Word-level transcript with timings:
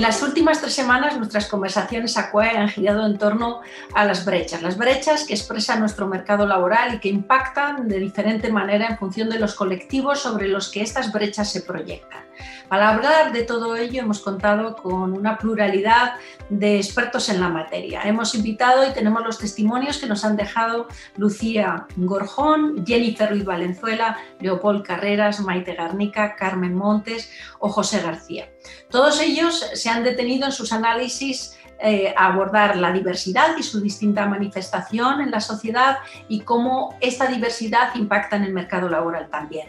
En 0.00 0.04
las 0.04 0.22
últimas 0.22 0.62
tres 0.62 0.72
semanas 0.72 1.18
nuestras 1.18 1.46
conversaciones 1.46 2.16
ACUE 2.16 2.48
han 2.48 2.70
girado 2.70 3.04
en 3.04 3.18
torno 3.18 3.60
a 3.92 4.06
las 4.06 4.24
brechas, 4.24 4.62
las 4.62 4.78
brechas 4.78 5.26
que 5.26 5.34
expresa 5.34 5.76
nuestro 5.76 6.06
mercado 6.08 6.46
laboral 6.46 6.94
y 6.94 7.00
que 7.00 7.10
impactan 7.10 7.86
de 7.86 7.98
diferente 7.98 8.50
manera 8.50 8.86
en 8.86 8.96
función 8.96 9.28
de 9.28 9.38
los 9.38 9.54
colectivos 9.54 10.20
sobre 10.20 10.48
los 10.48 10.70
que 10.70 10.80
estas 10.80 11.12
brechas 11.12 11.52
se 11.52 11.60
proyectan. 11.60 12.29
Para 12.68 12.90
hablar 12.90 13.32
de 13.32 13.42
todo 13.42 13.76
ello 13.76 14.02
hemos 14.02 14.20
contado 14.20 14.76
con 14.76 15.12
una 15.12 15.38
pluralidad 15.38 16.14
de 16.48 16.76
expertos 16.76 17.28
en 17.28 17.40
la 17.40 17.48
materia. 17.48 18.02
Hemos 18.02 18.34
invitado 18.34 18.86
y 18.88 18.92
tenemos 18.92 19.22
los 19.24 19.38
testimonios 19.38 19.98
que 19.98 20.06
nos 20.06 20.24
han 20.24 20.36
dejado 20.36 20.88
Lucía 21.16 21.86
Gorjón, 21.96 22.84
Jennifer 22.86 23.30
Ruiz 23.30 23.44
Valenzuela, 23.44 24.18
Leopold 24.40 24.84
Carreras, 24.84 25.40
Maite 25.40 25.74
Garnica, 25.74 26.36
Carmen 26.36 26.74
Montes 26.74 27.30
o 27.58 27.68
José 27.68 28.00
García. 28.00 28.50
Todos 28.90 29.20
ellos 29.20 29.64
se 29.74 29.88
han 29.88 30.04
detenido 30.04 30.46
en 30.46 30.52
sus 30.52 30.72
análisis 30.72 31.56
eh, 31.82 32.12
a 32.14 32.26
abordar 32.26 32.76
la 32.76 32.92
diversidad 32.92 33.56
y 33.58 33.62
su 33.62 33.80
distinta 33.80 34.26
manifestación 34.26 35.22
en 35.22 35.30
la 35.30 35.40
sociedad 35.40 35.98
y 36.28 36.40
cómo 36.40 36.94
esta 37.00 37.26
diversidad 37.26 37.94
impacta 37.94 38.36
en 38.36 38.44
el 38.44 38.52
mercado 38.52 38.90
laboral 38.90 39.30
también. 39.30 39.68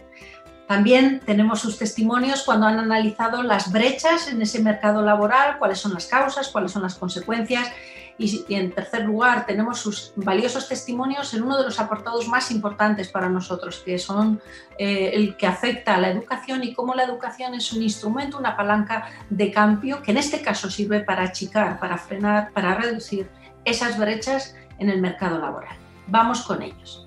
También 0.71 1.19
tenemos 1.25 1.59
sus 1.59 1.77
testimonios 1.77 2.43
cuando 2.43 2.65
han 2.65 2.79
analizado 2.79 3.43
las 3.43 3.73
brechas 3.73 4.29
en 4.29 4.41
ese 4.41 4.63
mercado 4.63 5.01
laboral, 5.01 5.59
cuáles 5.59 5.79
son 5.79 5.93
las 5.93 6.05
causas, 6.05 6.47
cuáles 6.47 6.71
son 6.71 6.83
las 6.83 6.95
consecuencias. 6.95 7.69
Y, 8.17 8.45
en 8.47 8.71
tercer 8.71 9.03
lugar, 9.03 9.45
tenemos 9.45 9.79
sus 9.79 10.13
valiosos 10.15 10.69
testimonios 10.69 11.33
en 11.33 11.43
uno 11.43 11.57
de 11.57 11.65
los 11.65 11.77
apartados 11.81 12.25
más 12.29 12.51
importantes 12.51 13.09
para 13.09 13.27
nosotros, 13.27 13.81
que 13.83 13.99
son 13.99 14.39
eh, 14.79 15.11
el 15.13 15.35
que 15.35 15.45
afecta 15.45 15.95
a 15.95 15.97
la 15.99 16.09
educación 16.09 16.63
y 16.63 16.73
cómo 16.73 16.95
la 16.95 17.03
educación 17.03 17.53
es 17.53 17.73
un 17.73 17.83
instrumento, 17.83 18.37
una 18.37 18.55
palanca 18.55 19.09
de 19.29 19.51
cambio, 19.51 20.01
que 20.01 20.11
en 20.11 20.19
este 20.19 20.41
caso 20.41 20.71
sirve 20.71 21.01
para 21.01 21.23
achicar, 21.23 21.81
para 21.81 21.97
frenar, 21.97 22.53
para 22.53 22.75
reducir 22.75 23.29
esas 23.65 23.97
brechas 23.97 24.55
en 24.79 24.89
el 24.89 25.01
mercado 25.01 25.37
laboral. 25.37 25.75
Vamos 26.07 26.43
con 26.43 26.61
ellos. 26.61 27.05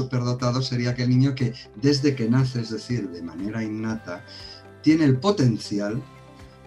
Superdotado 0.00 0.62
sería 0.62 0.90
aquel 0.90 1.10
niño 1.10 1.34
que 1.34 1.52
desde 1.76 2.14
que 2.14 2.28
nace, 2.28 2.60
es 2.60 2.70
decir, 2.70 3.10
de 3.10 3.22
manera 3.22 3.62
innata, 3.62 4.24
tiene 4.82 5.04
el 5.04 5.18
potencial 5.18 6.02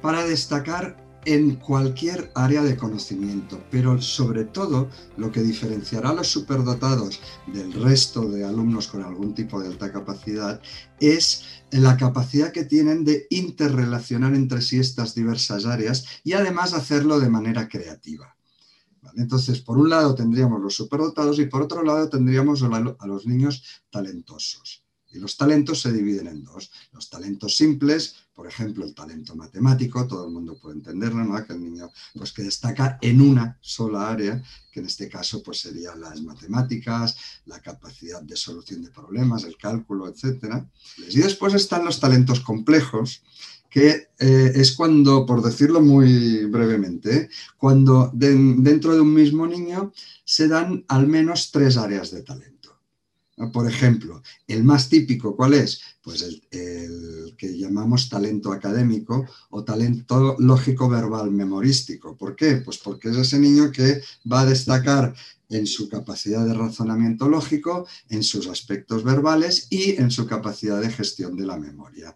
para 0.02 0.24
destacar 0.26 0.98
en 1.26 1.56
cualquier 1.56 2.32
área 2.36 2.62
de 2.62 2.76
conocimiento, 2.76 3.64
pero 3.72 4.02
sobre 4.02 4.44
todo 4.44 4.90
lo 5.18 5.32
que 5.32 5.42
diferenciará 5.42 6.10
a 6.10 6.14
los 6.14 6.28
superdotados 6.28 7.22
del 7.48 7.72
resto 7.74 8.30
de 8.30 8.44
alumnos 8.44 8.88
con 8.88 9.04
algún 9.04 9.34
tipo 9.34 9.62
de 9.62 9.70
alta 9.70 9.92
capacidad 9.92 10.62
es 11.00 11.44
la 11.72 11.96
capacidad 11.98 12.52
que 12.52 12.66
tienen 12.66 13.06
de 13.06 13.26
interrelacionar 13.30 14.36
entre 14.36 14.62
sí 14.62 14.80
estas 14.80 15.16
diversas 15.16 15.66
áreas 15.66 16.06
y 16.24 16.34
además 16.34 16.74
hacerlo 16.74 17.20
de 17.20 17.30
manera 17.30 17.68
creativa. 17.68 18.36
Entonces, 19.16 19.60
por 19.62 19.78
un 19.78 19.90
lado 19.90 20.16
tendríamos 20.16 20.62
los 20.62 20.76
superdotados 20.76 21.40
y 21.40 21.46
por 21.46 21.62
otro 21.62 21.84
lado 21.84 22.10
tendríamos 22.10 22.64
a 22.64 23.08
los 23.08 23.26
niños 23.26 23.64
talentosos. 23.90 24.84
Y 25.14 25.20
los 25.20 25.38
talentos 25.38 25.80
se 25.82 25.92
dividen 25.94 26.28
en 26.28 26.44
dos. 26.44 26.72
Los 26.92 27.08
talentos 27.08 27.56
simples, 27.56 28.16
por 28.34 28.48
ejemplo, 28.48 28.84
el 28.84 28.96
talento 28.96 29.36
matemático, 29.36 30.08
todo 30.08 30.26
el 30.26 30.34
mundo 30.34 30.58
puede 30.60 30.78
entenderlo, 30.78 31.24
¿no? 31.24 31.46
Que 31.46 31.54
el 31.54 31.62
niño 31.62 31.92
pues, 32.16 32.34
que 32.34 32.42
destaca 32.42 32.98
en 33.00 33.22
una 33.22 33.60
sola 33.62 34.10
área, 34.10 34.42
que 34.72 34.80
en 34.80 34.88
este 34.88 35.08
caso 35.08 35.44
pues, 35.44 35.60
serían 35.60 36.02
las 36.02 36.20
matemáticas, 36.24 37.16
la 37.46 37.60
capacidad 37.60 38.24
de 38.24 38.36
solución 38.36 38.82
de 38.82 38.90
problemas, 38.90 39.44
el 39.44 39.56
cálculo, 39.56 40.08
etc. 40.08 40.66
Y 40.98 41.20
después 41.20 41.54
están 41.54 41.86
los 41.86 42.00
talentos 42.00 42.40
complejos, 42.40 43.22
que 43.74 44.10
eh, 44.20 44.52
es 44.54 44.74
cuando, 44.74 45.26
por 45.26 45.42
decirlo 45.42 45.82
muy 45.82 46.46
brevemente, 46.46 47.30
cuando 47.58 48.12
dentro 48.14 48.94
de 48.94 49.02
un 49.02 49.12
mismo 49.12 49.48
niño 49.48 49.92
se 50.24 50.48
dan 50.48 50.86
al 50.88 51.08
menos 51.08 51.50
tres 51.52 51.76
áreas 51.76 52.12
de 52.12 52.22
talento. 52.22 52.80
Por 53.52 53.68
ejemplo, 53.68 54.22
el 54.46 54.64
más 54.64 54.90
típico, 54.90 55.36
¿cuál 55.36 55.56
es? 55.56 55.82
Pues 56.04 56.22
el, 56.22 57.34
que 57.36 57.58
llamamos 57.58 58.10
talento 58.10 58.52
académico 58.52 59.26
o 59.50 59.64
talento 59.64 60.36
lógico 60.38 60.88
verbal 60.88 61.32
memorístico. 61.32 62.16
¿Por 62.16 62.36
qué? 62.36 62.58
Pues 62.58 62.78
porque 62.78 63.10
es 63.10 63.18
ese 63.18 63.40
niño 63.40 63.72
que 63.72 64.04
va 64.32 64.42
a 64.42 64.46
destacar 64.46 65.16
en 65.50 65.66
su 65.66 65.90
capacidad 65.90 66.46
de 66.46 66.54
razonamiento 66.54 67.28
lógico, 67.28 67.88
en 68.10 68.22
sus 68.22 68.48
aspectos 68.48 69.04
verbales 69.04 69.66
y 69.72 69.96
en 70.00 70.12
su 70.12 70.28
capacidad 70.28 70.80
de 70.80 70.92
gestión 70.92 71.36
de 71.36 71.48
la 71.48 71.58
memoria. 71.58 72.16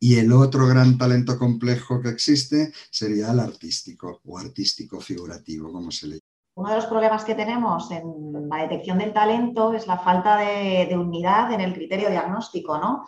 Y 0.00 0.16
el 0.16 0.32
otro 0.32 0.66
gran 0.66 0.98
talento 0.98 1.38
complejo 1.38 2.00
que 2.00 2.08
existe 2.10 2.72
sería 2.90 3.30
el 3.32 3.40
artístico 3.40 4.20
o 4.24 4.38
artístico 4.38 5.00
figurativo, 5.00 5.72
como 5.72 5.90
se 5.90 6.06
le. 6.08 6.20
Uno 6.58 6.70
de 6.70 6.76
los 6.76 6.86
problemas 6.86 7.24
que 7.24 7.36
tenemos 7.36 7.88
en 7.92 8.48
la 8.48 8.56
detección 8.56 8.98
del 8.98 9.12
talento 9.12 9.72
es 9.74 9.86
la 9.86 9.98
falta 9.98 10.36
de, 10.36 10.86
de 10.86 10.98
unidad 10.98 11.52
en 11.52 11.60
el 11.60 11.72
criterio 11.72 12.10
diagnóstico, 12.10 12.78
¿no? 12.78 13.06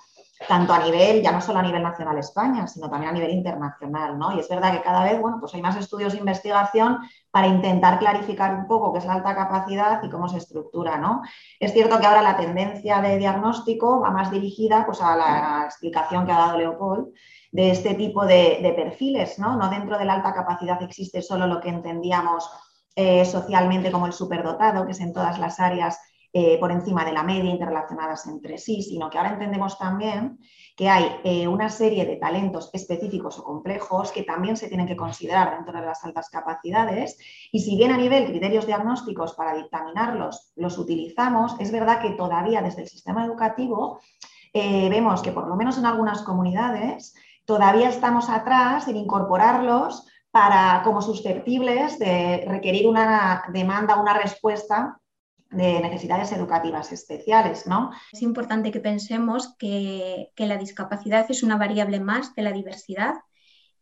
tanto 0.48 0.72
a 0.72 0.78
nivel, 0.78 1.20
ya 1.20 1.32
no 1.32 1.40
solo 1.40 1.58
a 1.58 1.62
nivel 1.62 1.82
nacional 1.82 2.16
España, 2.16 2.66
sino 2.66 2.88
también 2.88 3.10
a 3.10 3.12
nivel 3.12 3.30
internacional, 3.30 4.18
¿no? 4.18 4.34
Y 4.34 4.40
es 4.40 4.48
verdad 4.48 4.72
que 4.72 4.82
cada 4.82 5.04
vez, 5.04 5.20
bueno, 5.20 5.36
pues 5.38 5.54
hay 5.54 5.60
más 5.60 5.76
estudios 5.76 6.12
de 6.12 6.18
investigación 6.18 6.98
para 7.30 7.46
intentar 7.46 7.98
clarificar 7.98 8.54
un 8.54 8.66
poco 8.66 8.92
qué 8.92 9.00
es 9.00 9.04
la 9.04 9.14
alta 9.14 9.34
capacidad 9.34 10.02
y 10.02 10.08
cómo 10.08 10.28
se 10.28 10.38
estructura, 10.38 10.96
¿no? 10.96 11.22
Es 11.58 11.72
cierto 11.72 12.00
que 12.00 12.06
ahora 12.06 12.22
la 12.22 12.38
tendencia 12.38 13.02
de 13.02 13.18
diagnóstico 13.18 14.00
va 14.00 14.10
más 14.10 14.30
dirigida 14.30 14.86
pues, 14.86 15.02
a 15.02 15.14
la 15.16 15.62
explicación 15.66 16.24
que 16.24 16.32
ha 16.32 16.38
dado 16.38 16.56
Leopold 16.56 17.08
de 17.52 17.70
este 17.70 17.94
tipo 17.94 18.24
de, 18.24 18.72
perfiles, 18.74 19.38
¿no? 19.38 19.56
No 19.56 19.68
dentro 19.68 19.98
de 19.98 20.06
la 20.06 20.14
alta 20.14 20.32
capacidad 20.32 20.82
existe 20.82 21.20
solo 21.20 21.46
lo 21.46 21.60
que 21.60 21.68
entendíamos 21.68 22.48
eh, 22.96 23.24
socialmente 23.24 23.92
como 23.92 24.06
el 24.06 24.12
superdotado, 24.12 24.84
que 24.84 24.92
es 24.92 25.00
en 25.00 25.12
todas 25.12 25.38
las 25.38 25.60
áreas 25.60 26.00
eh, 26.32 26.58
por 26.58 26.72
encima 26.72 27.04
de 27.04 27.12
la 27.12 27.22
media 27.22 27.50
interrelacionadas 27.50 28.26
entre 28.26 28.58
sí, 28.58 28.82
sino 28.82 29.08
que 29.08 29.18
ahora 29.18 29.32
entendemos 29.32 29.78
también 29.78 30.38
que 30.76 30.88
hay 30.88 31.16
eh, 31.24 31.46
una 31.46 31.68
serie 31.68 32.04
de 32.04 32.16
talentos 32.16 32.70
específicos 32.72 33.38
o 33.38 33.44
complejos 33.44 34.10
que 34.12 34.24
también 34.24 34.56
se 34.56 34.68
tienen 34.68 34.86
que 34.86 34.96
considerar 34.96 35.56
dentro 35.56 35.78
de 35.78 35.86
las 35.86 36.04
altas 36.04 36.30
capacidades. 36.30 37.16
Y 37.52 37.60
si 37.60 37.76
bien 37.76 37.92
a 37.92 37.96
nivel 37.96 38.26
criterios 38.26 38.66
diagnósticos 38.66 39.34
para 39.34 39.54
dictaminarlos 39.54 40.52
los 40.56 40.76
utilizamos, 40.76 41.54
es 41.60 41.70
verdad 41.70 42.00
que 42.00 42.10
todavía 42.10 42.60
desde 42.60 42.82
el 42.82 42.88
sistema 42.88 43.24
educativo 43.24 44.00
vemos 44.52 45.22
que 45.22 45.30
por 45.30 45.46
lo 45.46 45.54
menos 45.54 45.78
en 45.78 45.86
algunas 45.86 46.22
comunidades 46.22 47.14
todavía 47.44 47.88
estamos 47.88 48.28
atrás 48.28 48.88
en 48.88 48.96
incorporarlos 48.96 50.06
para, 50.30 50.82
como 50.84 51.02
susceptibles 51.02 51.98
de 51.98 52.44
requerir 52.46 52.86
una 52.86 53.44
demanda, 53.52 54.00
una 54.00 54.14
respuesta 54.14 55.00
de 55.50 55.80
necesidades 55.80 56.30
educativas 56.32 56.92
especiales, 56.92 57.66
¿no? 57.66 57.90
Es 58.12 58.22
importante 58.22 58.70
que 58.70 58.80
pensemos 58.80 59.56
que, 59.58 60.30
la 60.36 60.56
discapacidad 60.56 61.26
es 61.28 61.42
una 61.42 61.56
variable 61.56 61.98
más 61.98 62.34
de 62.34 62.42
la 62.42 62.52
diversidad, 62.52 63.14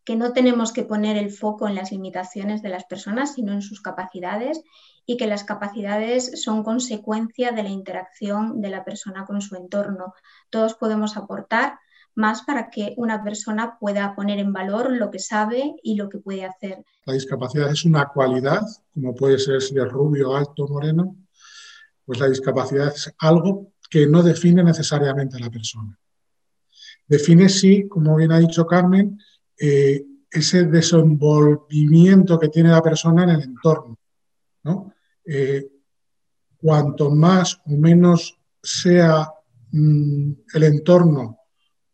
que 0.04 0.16
no 0.16 0.32
tenemos 0.32 0.72
que 0.72 0.84
poner 0.84 1.18
el 1.18 1.30
foco 1.30 1.68
en 1.68 1.74
las 1.74 1.92
limitaciones 1.92 2.62
de 2.62 2.70
las 2.70 2.84
personas, 2.84 3.34
sino 3.34 3.52
en 3.52 3.60
sus 3.60 3.82
capacidades 3.82 4.62
y 5.04 5.18
que 5.18 5.26
las 5.26 5.44
capacidades 5.44 6.42
son 6.42 6.64
consecuencia 6.64 7.52
de 7.52 7.62
la 7.62 7.68
interacción 7.68 8.62
de 8.62 8.70
la 8.70 8.84
persona 8.84 9.26
con 9.26 9.42
su 9.42 9.54
entorno. 9.54 10.14
Todos 10.48 10.74
podemos 10.74 11.18
aportar 11.18 11.78
más 12.18 12.42
para 12.42 12.68
que 12.68 12.94
una 12.96 13.22
persona 13.22 13.78
pueda 13.78 14.14
poner 14.16 14.40
en 14.40 14.52
valor 14.52 14.90
lo 14.90 15.08
que 15.08 15.20
sabe 15.20 15.76
y 15.84 15.94
lo 15.94 16.08
que 16.08 16.18
puede 16.18 16.44
hacer. 16.44 16.84
La 17.04 17.12
discapacidad 17.12 17.70
es 17.70 17.84
una 17.84 18.08
cualidad, 18.08 18.62
como 18.92 19.14
puede 19.14 19.38
ser 19.38 19.62
si 19.62 19.78
es 19.78 19.88
rubio, 19.88 20.34
alto, 20.34 20.66
moreno, 20.66 21.16
pues 22.04 22.18
la 22.18 22.28
discapacidad 22.28 22.88
es 22.88 23.14
algo 23.18 23.72
que 23.88 24.08
no 24.08 24.24
define 24.24 24.64
necesariamente 24.64 25.36
a 25.36 25.40
la 25.40 25.50
persona. 25.50 25.96
Define 27.06 27.48
sí, 27.48 27.86
como 27.88 28.16
bien 28.16 28.32
ha 28.32 28.40
dicho 28.40 28.66
Carmen, 28.66 29.16
eh, 29.56 30.04
ese 30.28 30.64
desenvolvimiento 30.64 32.36
que 32.36 32.48
tiene 32.48 32.70
la 32.70 32.82
persona 32.82 33.22
en 33.22 33.30
el 33.30 33.42
entorno. 33.42 33.96
Eh, 35.24 35.70
cuanto 36.56 37.10
más 37.10 37.60
o 37.64 37.70
menos 37.70 38.36
sea 38.60 39.30
mm, 39.70 40.32
el 40.54 40.62
entorno 40.64 41.37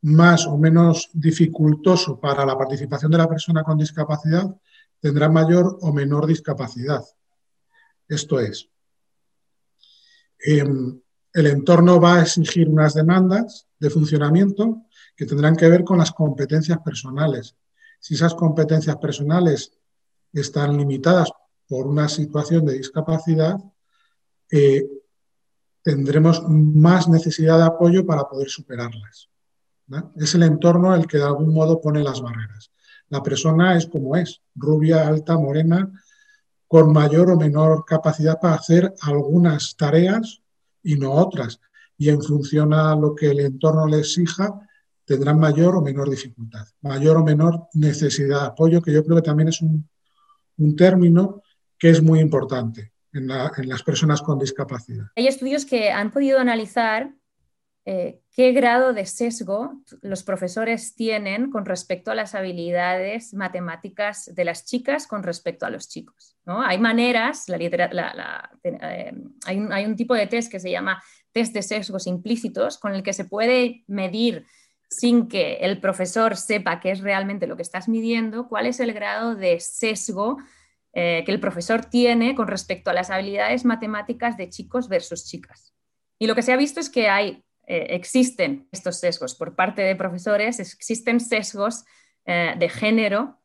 más 0.05 0.47
o 0.47 0.57
menos 0.57 1.11
dificultoso 1.13 2.19
para 2.21 2.47
la 2.47 2.57
participación 2.57 3.11
de 3.11 3.19
la 3.19 3.29
persona 3.29 3.63
con 3.63 3.77
discapacidad, 3.77 4.55
tendrá 5.01 5.29
mayor 5.29 5.79
o 5.83 5.93
menor 5.93 6.27
discapacidad. 6.27 7.05
Esto 8.09 8.41
es, 8.41 8.69
Em, 10.45 11.01
el 11.33 11.47
entorno 11.47 11.99
va 11.99 12.17
a 12.17 12.23
exigir 12.23 12.69
unas 12.69 12.93
demandas 12.93 13.67
de 13.81 13.89
funcionamiento 13.89 14.83
que 15.17 15.25
tendrán 15.25 15.57
que 15.57 15.69
ver 15.69 15.83
con 15.83 15.99
las 15.99 16.13
competencias 16.13 16.79
personales. 16.81 17.57
Si 17.99 18.15
esas 18.15 18.35
competencias 18.35 18.97
personales 18.97 19.73
están 20.33 20.77
limitadas 20.77 21.31
por 21.67 21.87
una 21.87 22.09
situación 22.11 22.67
de 22.67 22.75
discapacidad, 22.75 23.57
eh, 24.51 24.87
tendremos 25.83 26.43
más 26.47 27.09
necesidad 27.09 27.57
de 27.57 27.65
apoyo 27.65 28.05
para 28.05 28.29
poder 28.29 28.51
superarlas. 28.51 29.31
Es 30.17 30.35
el 30.35 30.43
entorno 30.43 30.95
el 30.95 31.07
que 31.07 31.19
de 31.19 31.25
algún 31.25 31.53
modo 31.53 31.81
pone 31.81 32.03
las 32.03 32.21
barreras. 32.21 32.71
La 33.09 33.23
persona 33.23 33.77
es 33.77 33.87
como 33.87 34.17
es, 34.17 34.41
rubia, 34.55 35.07
alta, 35.07 35.37
morena, 35.37 35.91
con 36.67 36.93
mayor 36.93 37.31
o 37.31 37.37
menor 37.37 37.85
capacidad 37.85 38.41
para 38.41 38.55
hacer 38.55 38.95
algunas 39.03 39.77
tareas 39.77 40.41
y 40.83 40.97
no 40.97 41.13
otras. 41.13 41.61
Y 41.97 42.09
en 42.09 42.23
función 42.23 42.73
a 42.73 42.97
lo 42.97 43.15
que 43.15 43.31
el 43.31 43.41
entorno 43.41 43.87
le 43.87 44.01
exija, 44.01 44.61
tendrán 45.05 45.39
mayor 45.39 45.77
o 45.77 45.83
menor 45.83 46.11
dificultad, 46.11 46.67
mayor 46.81 47.19
o 47.19 47.25
menor 47.25 47.69
necesidad 47.75 48.41
de 48.41 48.47
apoyo, 48.47 48.83
que 48.83 48.93
yo 48.93 49.05
creo 49.05 49.17
que 49.17 49.23
también 49.23 49.49
es 49.51 49.61
un, 49.61 49.89
término 50.77 51.43
que 51.79 51.91
es 51.91 52.03
muy 52.03 52.21
importante 52.21 52.93
en, 53.13 53.29
en, 53.31 53.69
las 53.69 53.83
personas 53.83 54.23
con 54.23 54.39
discapacidad. 54.39 55.07
Hay 55.17 55.27
estudios 55.27 55.67
que 55.67 55.91
han 55.91 56.11
podido 56.11 56.39
analizar 56.39 57.13
eh, 57.87 58.21
qué 58.35 58.53
grado 58.53 58.95
de 58.95 59.05
sesgo 59.05 59.83
los 60.01 60.23
profesores 60.23 60.95
tienen 60.95 61.51
con 61.51 61.67
respecto 61.67 62.11
a 62.11 62.15
las 62.15 62.35
habilidades 62.35 63.35
matemáticas 63.35 64.35
de 64.35 64.45
las 64.47 64.65
chicas 64.65 65.07
con 65.07 65.23
respecto 65.23 65.67
a 65.67 65.71
los 65.71 65.89
chicos. 65.89 66.37
¿no? 66.47 66.63
Hay 66.63 66.79
maneras, 66.79 67.47
eh, 67.51 69.13
hay, 69.45 69.59
un, 69.59 69.73
hay 69.73 69.85
un 69.85 69.97
tipo 69.97 70.15
de 70.15 70.27
test 70.27 70.51
que 70.51 70.61
se 70.61 70.71
llama 70.71 71.03
test 71.33 71.53
de 71.53 71.63
sesgos 71.63 72.07
implícitos, 72.07 72.79
con 72.79 72.95
el 72.95 73.03
que 73.03 73.13
se 73.13 73.27
puede 73.27 73.85
medir 73.87 74.47
sin 74.89 75.29
que 75.29 75.57
el 75.57 75.81
profesor 75.81 76.37
sepa 76.37 76.81
qué 76.81 76.93
es 76.93 77.01
realmente 77.01 77.47
lo 77.47 77.57
que 77.57 77.63
estás 77.63 77.89
midiendo, 77.89 78.49
cuál 78.49 78.67
es 78.67 78.81
el 78.81 78.95
grado 78.95 79.35
de 79.35 79.61
sesgo 79.61 80.39
eh, 80.95 81.23
que 81.27 81.33
el 81.33 81.41
profesor 81.41 81.85
tiene 81.85 82.35
con 82.35 82.47
respecto 82.47 82.89
a 82.89 82.95
las 82.95 83.11
habilidades 83.11 83.65
matemáticas 83.65 84.37
de 84.37 84.49
chicos 84.49 84.89
versus 84.89 85.27
chicas. 85.27 85.75
Y 86.19 86.27
lo 86.27 86.35
que 86.35 86.43
se 86.43 86.53
ha 86.53 86.57
visto 86.57 86.81
es 86.81 86.89
que 86.89 87.09
hay 87.09 87.44
eh, 87.67 87.87
existen 87.91 88.69
estos 88.73 88.99
sesgos 88.99 89.35
por 89.35 89.55
parte 89.55 89.83
de 89.83 89.97
profesores, 89.97 90.61
existen 90.61 91.19
sesgos 91.19 91.85
eh, 92.27 92.55
de 92.59 92.69
género, 92.69 93.41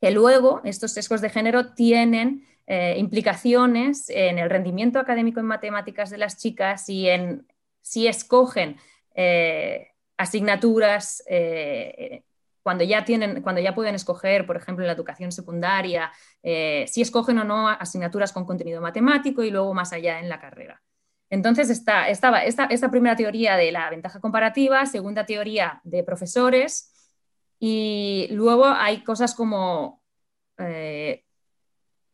que 0.00 0.10
luego 0.10 0.60
estos 0.64 0.92
sesgos 0.92 1.20
de 1.20 1.30
género 1.30 1.72
tienen 1.74 2.46
eh, 2.66 2.96
implicaciones 2.98 4.10
en 4.10 4.38
el 4.38 4.50
rendimiento 4.50 4.98
académico 4.98 5.40
en 5.40 5.46
matemáticas 5.46 6.10
de 6.10 6.18
las 6.18 6.36
chicas 6.36 6.88
y 6.88 7.08
en 7.08 7.46
si 7.80 8.06
escogen 8.06 8.76
asignaturas 10.16 11.24
cuando 12.62 12.84
ya, 12.84 13.04
tienen, 13.04 13.42
cuando 13.42 13.60
ya 13.60 13.74
pueden 13.74 13.96
escoger, 13.96 14.46
por 14.46 14.56
ejemplo, 14.56 14.84
en 14.84 14.86
la 14.86 14.92
educación 14.92 15.32
secundaria, 15.32 16.12
si 16.40 17.00
escogen 17.00 17.38
o 17.38 17.44
no 17.44 17.68
asignaturas 17.68 18.32
con 18.32 18.44
contenido 18.44 18.80
matemático 18.80 19.42
y 19.42 19.50
luego 19.50 19.74
más 19.74 19.92
allá 19.92 20.20
en 20.20 20.28
la 20.28 20.38
carrera. 20.38 20.80
Entonces 21.30 21.68
estaba 21.68 22.08
esta, 22.44 22.90
primera 22.90 23.16
teoría 23.16 23.56
de 23.56 23.70
la 23.70 23.90
ventaja 23.90 24.20
comparativa, 24.20 24.86
segunda 24.86 25.26
teoría 25.26 25.80
de 25.84 26.02
profesores 26.02 26.92
y 27.58 28.28
luego 28.30 28.64
hay 28.66 29.02
cosas 29.04 29.34
como 29.34 30.02
eh, 30.58 31.24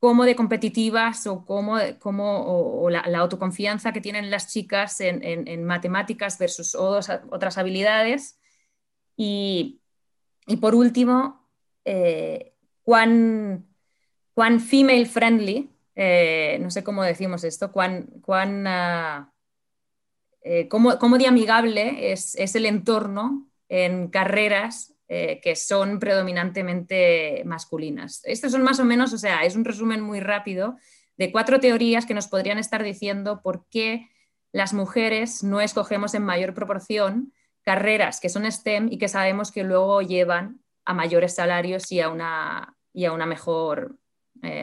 cómo 0.01 0.25
de 0.25 0.35
competitivas 0.35 1.27
o 1.27 1.45
cómo, 1.47 1.79
la, 1.79 3.19
autoconfianza 3.19 3.93
que 3.93 4.01
tienen 4.01 4.31
las 4.31 4.53
chicas 4.53 5.01
en, 5.01 5.65
matemáticas 5.65 6.39
versus 6.39 6.75
otras 6.75 7.57
habilidades. 7.57 8.39
Y, 9.17 9.81
por 10.61 10.75
último, 10.75 11.49
eh, 11.87 12.55
cuán, 12.83 13.67
cuán 14.35 14.61
female 14.61 15.07
friendly 15.07 15.74
eh, 15.97 16.59
no 16.61 16.71
sé 16.71 16.83
cómo 16.83 17.03
decimos 17.03 17.45
esto, 17.45 17.71
cuán, 17.71 18.07
cuán 18.21 18.67
ah, 18.67 19.33
eh, 20.43 20.69
cómo, 20.69 21.19
de 21.19 21.27
amigable 21.27 22.13
es, 22.13 22.37
el 22.55 22.67
entorno 22.67 23.49
en 23.69 24.09
carreras 24.09 24.95
eh, 25.09 25.41
que 25.43 25.55
son 25.55 26.01
predominantemente 26.01 27.43
masculinas. 27.45 28.23
Estos 28.25 28.53
son 28.53 28.63
más 28.63 28.81
o 28.81 28.85
menos, 28.85 29.13
o 29.13 29.19
sea, 29.19 29.45
es 29.45 29.55
un 29.55 29.65
resumen 29.65 30.01
muy 30.01 30.21
rápido 30.21 30.77
de 31.17 31.31
cuatro 31.31 31.61
teorías 31.61 32.07
que 32.07 32.15
nos 32.15 32.27
podrían 32.27 32.59
estar 32.59 32.83
diciendo 32.83 33.41
por 33.43 33.67
qué 33.71 34.11
las 34.53 34.73
mujeres 34.73 35.45
no 35.45 35.61
escogemos 35.61 36.15
en 36.15 36.25
mayor 36.25 36.55
proporción 36.55 37.33
carreras 37.63 38.21
que 38.21 38.29
son 38.29 38.51
STEM 38.51 38.89
y 38.91 38.99
que 38.99 39.09
sabemos 39.09 39.51
que 39.51 39.65
luego 39.65 40.03
llevan 40.03 40.61
a 40.85 40.93
mayores 40.93 41.35
salarios 41.35 41.91
y 41.93 42.01
a 42.01 42.11
una, 42.11 42.77
y 42.93 43.07
a 43.07 43.13
una 43.13 43.25
mejor, 43.25 43.97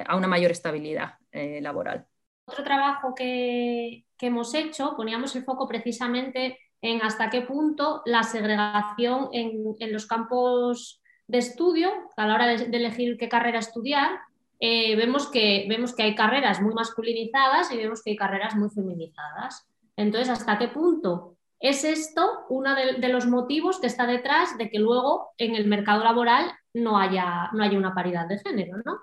a 0.06 0.16
una 0.16 0.28
mayor 0.28 0.52
estabilidad. 0.52 1.21
Eh, 1.32 1.62
laboral. 1.62 2.06
Otro 2.46 2.64
trabajo 2.64 3.16
que, 3.16 4.06
hemos 4.20 4.54
hecho, 4.54 4.96
poníamos 4.98 5.36
el 5.36 5.44
foco 5.44 5.68
precisamente 5.68 6.60
en 6.82 7.02
hasta 7.02 7.30
qué 7.30 7.42
punto 7.42 8.02
la 8.06 8.24
segregación 8.24 9.30
en, 9.32 9.94
los 9.94 10.06
campos 10.08 11.02
de 11.28 11.38
estudio, 11.38 11.90
a 12.18 12.28
la 12.28 12.34
hora 12.36 12.48
de, 12.48 12.66
elegir 12.76 13.18
qué 13.18 13.30
carrera 13.30 13.60
estudiar, 13.60 14.20
eh, 14.60 14.96
vemos, 14.98 15.28
que, 15.28 15.66
vemos 15.70 15.96
que 15.96 16.04
hay 16.04 16.16
carreras 16.16 16.62
muy 16.62 16.74
masculinizadas 16.74 17.72
y 17.72 17.78
vemos 17.78 18.04
que 18.04 18.12
hay 18.12 18.18
carreras 18.18 18.56
muy 18.56 18.70
feminizadas. 18.70 19.66
Entonces, 19.96 20.30
¿hasta 20.30 20.58
qué 20.58 20.68
punto 20.68 21.38
es 21.60 21.84
esto 21.84 22.46
uno 22.50 22.76
de, 22.76 23.08
los 23.10 23.28
motivos 23.28 23.80
que 23.80 23.88
está 23.88 24.06
detrás 24.06 24.58
de 24.58 24.70
que 24.70 24.80
luego 24.80 25.30
en 25.38 25.56
el 25.56 25.68
mercado 25.68 26.04
laboral 26.04 26.52
no 26.74 26.98
haya, 26.98 27.50
no 27.54 27.64
haya 27.64 27.78
una 27.78 27.96
paridad 27.96 28.28
de 28.28 28.40
género? 28.40 28.78
¿no? 28.84 29.00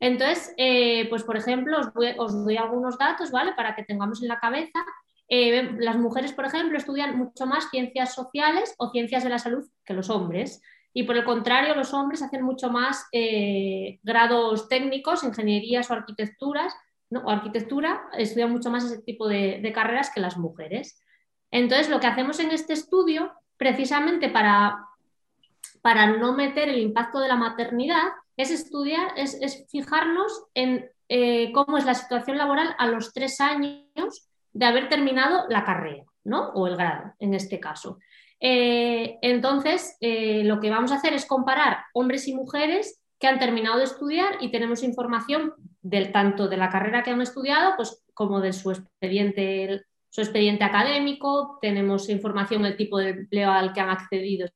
Entonces, 0.00 0.54
eh, 0.56 1.08
pues 1.08 1.22
por 1.22 1.36
ejemplo, 1.36 1.78
os, 2.18 2.44
doy 2.44 2.56
algunos 2.56 2.98
datos, 2.98 3.30
¿vale? 3.30 3.52
Para 3.54 3.74
que 3.74 3.84
tengamos 3.84 4.22
en 4.22 4.28
la 4.28 4.38
cabeza. 4.38 4.84
Eh, 5.28 5.72
las 5.78 5.96
mujeres, 5.96 6.32
por 6.32 6.44
ejemplo, 6.44 6.76
estudian 6.78 7.16
mucho 7.16 7.46
más 7.46 7.70
ciencias 7.70 8.14
sociales 8.14 8.74
o 8.78 8.90
ciencias 8.90 9.24
de 9.24 9.30
la 9.30 9.38
salud 9.38 9.66
que 9.84 9.94
los 9.94 10.10
hombres. 10.10 10.62
Y 10.92 11.02
por 11.02 11.16
el 11.16 11.24
contrario, 11.24 11.74
los 11.74 11.92
hombres 11.92 12.22
hacen 12.22 12.42
mucho 12.42 12.70
más 12.70 13.06
eh, 13.12 13.98
grados 14.02 14.68
técnicos, 14.68 15.24
ingenierías 15.24 15.90
o 15.90 15.94
arquitecturas, 15.94 16.74
o 17.10 17.30
arquitectura, 17.30 18.08
estudian 18.16 18.50
mucho 18.50 18.70
más 18.70 18.84
ese 18.84 19.02
tipo 19.02 19.28
de, 19.28 19.60
de 19.62 19.72
carreras 19.72 20.10
que 20.10 20.20
las 20.20 20.36
mujeres. 20.36 21.00
Entonces, 21.50 21.88
lo 21.88 22.00
que 22.00 22.06
hacemos 22.06 22.40
en 22.40 22.50
este 22.50 22.72
estudio, 22.72 23.32
precisamente 23.56 24.28
para, 24.28 24.86
para 25.82 26.06
no 26.06 26.32
meter 26.32 26.68
el 26.68 26.78
impacto 26.78 27.20
de 27.20 27.28
la 27.28 27.36
maternidad, 27.36 28.08
es 28.36 28.50
estudiar, 28.50 29.12
es, 29.16 29.66
fijarnos 29.70 30.44
en 30.54 30.90
eh, 31.08 31.52
cómo 31.52 31.78
es 31.78 31.84
la 31.84 31.94
situación 31.94 32.36
laboral 32.36 32.74
a 32.78 32.86
los 32.86 33.12
tres 33.12 33.40
años 33.40 34.28
de 34.52 34.66
haber 34.66 34.88
terminado 34.88 35.44
la 35.48 35.64
carrera, 35.64 36.04
¿no? 36.24 36.50
O 36.50 36.66
el 36.66 36.76
grado, 36.76 37.14
en 37.18 37.34
este 37.34 37.60
caso. 37.60 37.98
Eh, 38.40 39.18
entonces, 39.22 39.96
eh, 40.00 40.44
lo 40.44 40.60
que 40.60 40.70
vamos 40.70 40.92
a 40.92 40.96
hacer 40.96 41.14
es 41.14 41.26
comparar 41.26 41.84
hombres 41.94 42.28
y 42.28 42.34
mujeres 42.34 43.00
que 43.18 43.26
han 43.26 43.38
terminado 43.38 43.78
de 43.78 43.84
estudiar 43.84 44.36
y 44.40 44.50
tenemos 44.50 44.82
información 44.82 45.54
del 45.80 46.12
tanto 46.12 46.48
de 46.48 46.56
la 46.56 46.68
carrera 46.68 47.02
que 47.02 47.10
han 47.10 47.22
estudiado, 47.22 47.74
pues 47.76 48.04
como 48.12 48.40
de 48.40 48.52
su 48.52 48.70
expediente, 48.70 49.82
su 50.10 50.20
expediente 50.20 50.64
académico, 50.64 51.58
tenemos 51.62 52.08
información 52.10 52.62
del 52.62 52.76
tipo 52.76 52.98
de 52.98 53.10
empleo 53.10 53.50
al 53.50 53.72
que 53.72 53.80
han 53.80 53.90
accedido 53.90 54.48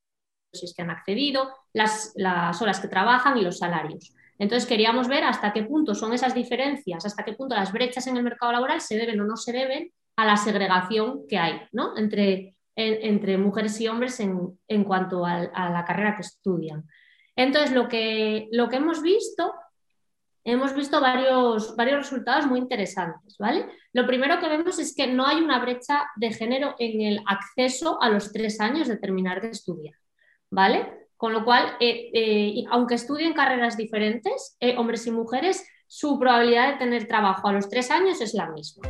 si 0.53 0.67
es 0.67 0.75
que 0.75 0.83
han 0.83 0.91
accedido, 0.91 1.51
las, 1.73 2.13
horas 2.61 2.81
que 2.81 2.89
trabajan 2.89 3.39
y 3.39 3.43
los 3.43 3.59
salarios. 3.59 4.15
Entonces 4.39 4.69
queríamos 4.69 5.09
ver 5.09 5.25
hasta 5.25 5.53
qué 5.53 5.65
punto 5.65 5.95
son 5.95 6.13
esas 6.13 6.35
diferencias, 6.35 7.05
hasta 7.05 7.25
qué 7.25 7.35
punto 7.35 7.55
las 7.55 7.73
brechas 7.73 8.07
en 8.07 8.17
el 8.17 8.23
mercado 8.23 8.53
laboral 8.53 8.81
se 8.81 8.97
deben 8.97 9.21
o 9.21 9.25
no 9.25 9.37
se 9.37 9.53
deben 9.53 9.93
a 10.17 10.25
la 10.25 10.37
segregación 10.37 11.27
que 11.29 11.39
hay 11.39 11.61
¿no? 11.73 11.97
entre, 11.97 12.57
entre 12.75 13.37
mujeres 13.37 13.81
y 13.81 13.89
hombres 13.89 14.19
en, 14.21 14.85
cuanto 14.85 15.27
a, 15.27 15.41
la 15.71 15.85
carrera 15.87 16.17
que 16.17 16.23
estudian. 16.23 16.85
Entonces 17.37 17.73
lo 17.73 17.89
que, 17.89 18.49
lo 18.51 18.69
que 18.69 18.77
hemos 18.77 19.03
visto, 19.03 19.53
hemos 20.43 20.75
visto 20.75 21.01
varios, 21.01 21.77
varios 21.77 21.99
resultados 21.99 22.47
muy 22.47 22.61
interesantes. 22.61 23.37
¿vale? 23.39 23.67
Lo 23.93 24.07
primero 24.07 24.41
que 24.41 24.49
vemos 24.49 24.79
es 24.79 24.95
que 24.95 25.07
no 25.07 25.27
hay 25.27 25.43
una 25.43 25.59
brecha 25.59 26.07
de 26.17 26.33
género 26.33 26.75
en 26.79 27.03
el 27.03 27.23
acceso 27.27 28.01
a 28.01 28.09
los 28.09 28.33
tres 28.33 28.59
años 28.59 28.89
de 28.89 28.97
terminar 28.97 29.43
de 29.43 29.51
estudiar. 29.51 30.00
¿Vale? 30.51 31.09
Con 31.17 31.33
lo 31.33 31.45
cual, 31.45 31.77
eh, 31.81 32.11
eh, 32.13 32.65
aunque 32.71 32.95
estudien 32.95 33.35
carreras 33.35 33.77
diferentes, 33.77 34.57
eh, 34.61 34.77
hombres 34.77 35.07
y 35.07 35.11
mujeres, 35.11 35.67
su 35.87 36.19
probabilidad 36.19 36.73
de 36.73 36.79
tener 36.79 37.07
trabajo 37.07 37.49
a 37.49 37.53
los 37.53 37.69
tres 37.69 37.91
años 37.91 38.21
es 38.21 38.35
la 38.35 38.51
misma. 38.51 38.89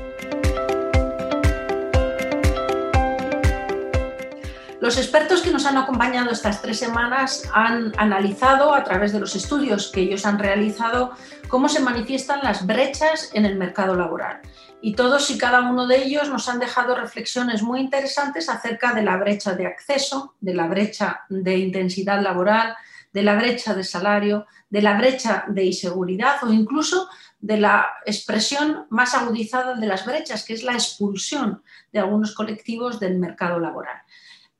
Los 4.81 4.97
expertos 4.97 5.43
que 5.43 5.53
nos 5.53 5.67
han 5.67 5.77
acompañado 5.77 6.31
estas 6.31 6.63
tres 6.63 6.79
semanas 6.79 7.43
han 7.53 7.93
analizado 7.99 8.75
a 8.75 8.83
través 8.83 9.13
de 9.13 9.21
los 9.21 9.37
estudios 9.37 9.93
que 9.93 10.01
ellos 10.01 10.25
han 10.25 10.39
realizado 10.39 11.13
cómo 11.49 11.69
se 11.69 11.81
manifiestan 11.81 12.41
las 12.43 12.67
brechas 12.67 13.31
en 13.35 13.45
el 13.45 13.57
mercado 13.57 13.95
laboral 13.95 14.41
y 14.81 14.95
todos 14.95 15.31
y 15.31 15.37
cada 15.37 15.61
uno 15.61 15.87
de 15.87 16.03
ellos 16.03 16.31
nos 16.31 16.49
han 16.49 16.59
dejado 16.59 16.95
reflexiones 16.95 17.63
muy 17.63 17.81
interesantes 17.81 18.49
acerca 18.49 18.95
de 18.95 19.03
la 19.03 19.19
brecha 19.19 19.55
de 19.55 19.67
acceso, 19.67 20.35
de 20.41 20.55
la 20.55 20.67
brecha 20.67 21.23
de 21.29 21.59
intensidad 21.59 22.23
laboral, 22.23 22.75
de 23.13 23.23
la 23.23 23.35
brecha 23.35 23.75
de 23.75 23.85
salario, 23.85 24.47
de 24.71 24.81
la 24.81 24.97
brecha 24.97 25.45
de 25.49 25.65
inseguridad 25.65 26.43
o 26.43 26.53
incluso 26.53 27.09
de 27.39 27.59
la 27.59 27.87
expresión 28.07 28.87
más 28.89 29.15
agudizada 29.15 29.75
de 29.75 29.87
las 29.87 30.07
brechas, 30.07 30.45
que 30.45 30.55
es 30.55 30.63
la 30.63 30.73
expulsión 30.73 31.63
de 31.93 31.99
algunos 31.99 32.35
colectivos 32.35 32.99
del 33.01 33.19
mercado 33.19 33.59
laboral. 33.59 34.01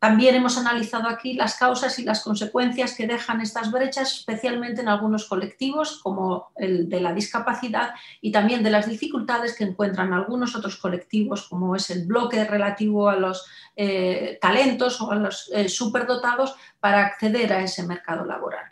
También 0.01 0.35
hemos 0.35 0.57
analizado 0.57 1.11
aquí 1.11 1.35
las 1.35 1.57
causas 1.57 1.99
y 1.99 2.05
las 2.05 2.25
consecuencias 2.25 2.95
que 2.95 3.07
dejan 3.07 3.43
estas 3.43 3.71
brechas, 3.71 4.15
especialmente 4.15 4.81
en 4.81 4.89
algunos 4.89 5.27
colectivos, 5.27 6.01
como 6.03 6.53
el 6.57 6.89
de 6.89 7.03
la 7.03 7.13
discapacidad, 7.13 7.91
y 8.23 8.33
también 8.33 8.63
de 8.63 8.71
las 8.71 8.89
dificultades 8.89 9.55
que 9.55 9.65
encuentran 9.65 10.15
algunos 10.15 10.57
otros 10.57 10.79
colectivos, 10.79 11.47
como 11.47 11.77
es 11.77 11.91
el 11.91 12.07
bloque 12.07 12.43
relativo 12.45 13.11
a 13.11 13.17
los 13.17 13.47
eh, 13.77 14.39
talentos 14.41 15.03
o 15.03 15.11
a 15.11 15.17
los 15.17 15.51
eh, 15.53 15.69
superdotados, 15.69 16.57
para 16.81 17.05
acceder 17.05 17.53
a 17.53 17.63
ese 17.63 17.87
mercado 17.87 18.25
laboral. 18.25 18.65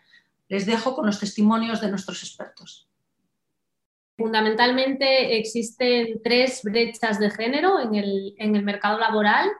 Les 0.49 0.65
dejo 0.65 0.95
con 0.95 1.05
los 1.05 1.21
testimonios 1.21 1.83
de 1.83 1.91
nuestros 1.91 2.23
expertos. 2.23 2.89
Fundamentalmente 4.17 5.37
existen 5.37 6.23
tres 6.25 6.63
brechas 6.65 7.21
de 7.21 7.31
género 7.31 7.81
en 7.81 7.95
el, 7.97 8.35
en 8.39 8.57
el 8.57 8.63
mercado 8.63 8.99
laboral 8.99 9.51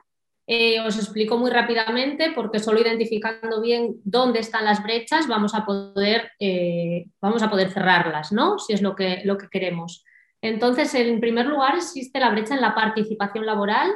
eh, 0.51 0.79
os 0.81 0.97
explico 0.97 1.37
muy 1.37 1.51
rápidamente 1.51 2.31
porque 2.33 2.57
solo 2.57 2.81
identificando 2.81 3.61
bien 3.61 3.97
dónde 4.03 4.39
están 4.39 4.65
las 4.65 4.81
brechas 4.81 5.27
vamos 5.27 5.53
a 5.53 5.63
poder, 5.63 6.31
eh, 6.39 7.05
vamos 7.21 7.43
a 7.43 7.51
poder 7.51 7.69
cerrarlas, 7.69 8.31
¿no? 8.31 8.57
Si 8.57 8.73
es 8.73 8.81
lo 8.81 8.95
que, 8.95 9.21
lo 9.25 9.37
que 9.37 9.47
queremos. 9.47 10.03
Entonces, 10.41 10.95
en 10.95 11.19
primer 11.19 11.45
lugar, 11.45 11.75
existe 11.75 12.19
la 12.19 12.31
brecha 12.31 12.55
en 12.55 12.61
la 12.61 12.73
participación 12.73 13.45
laboral. 13.45 13.91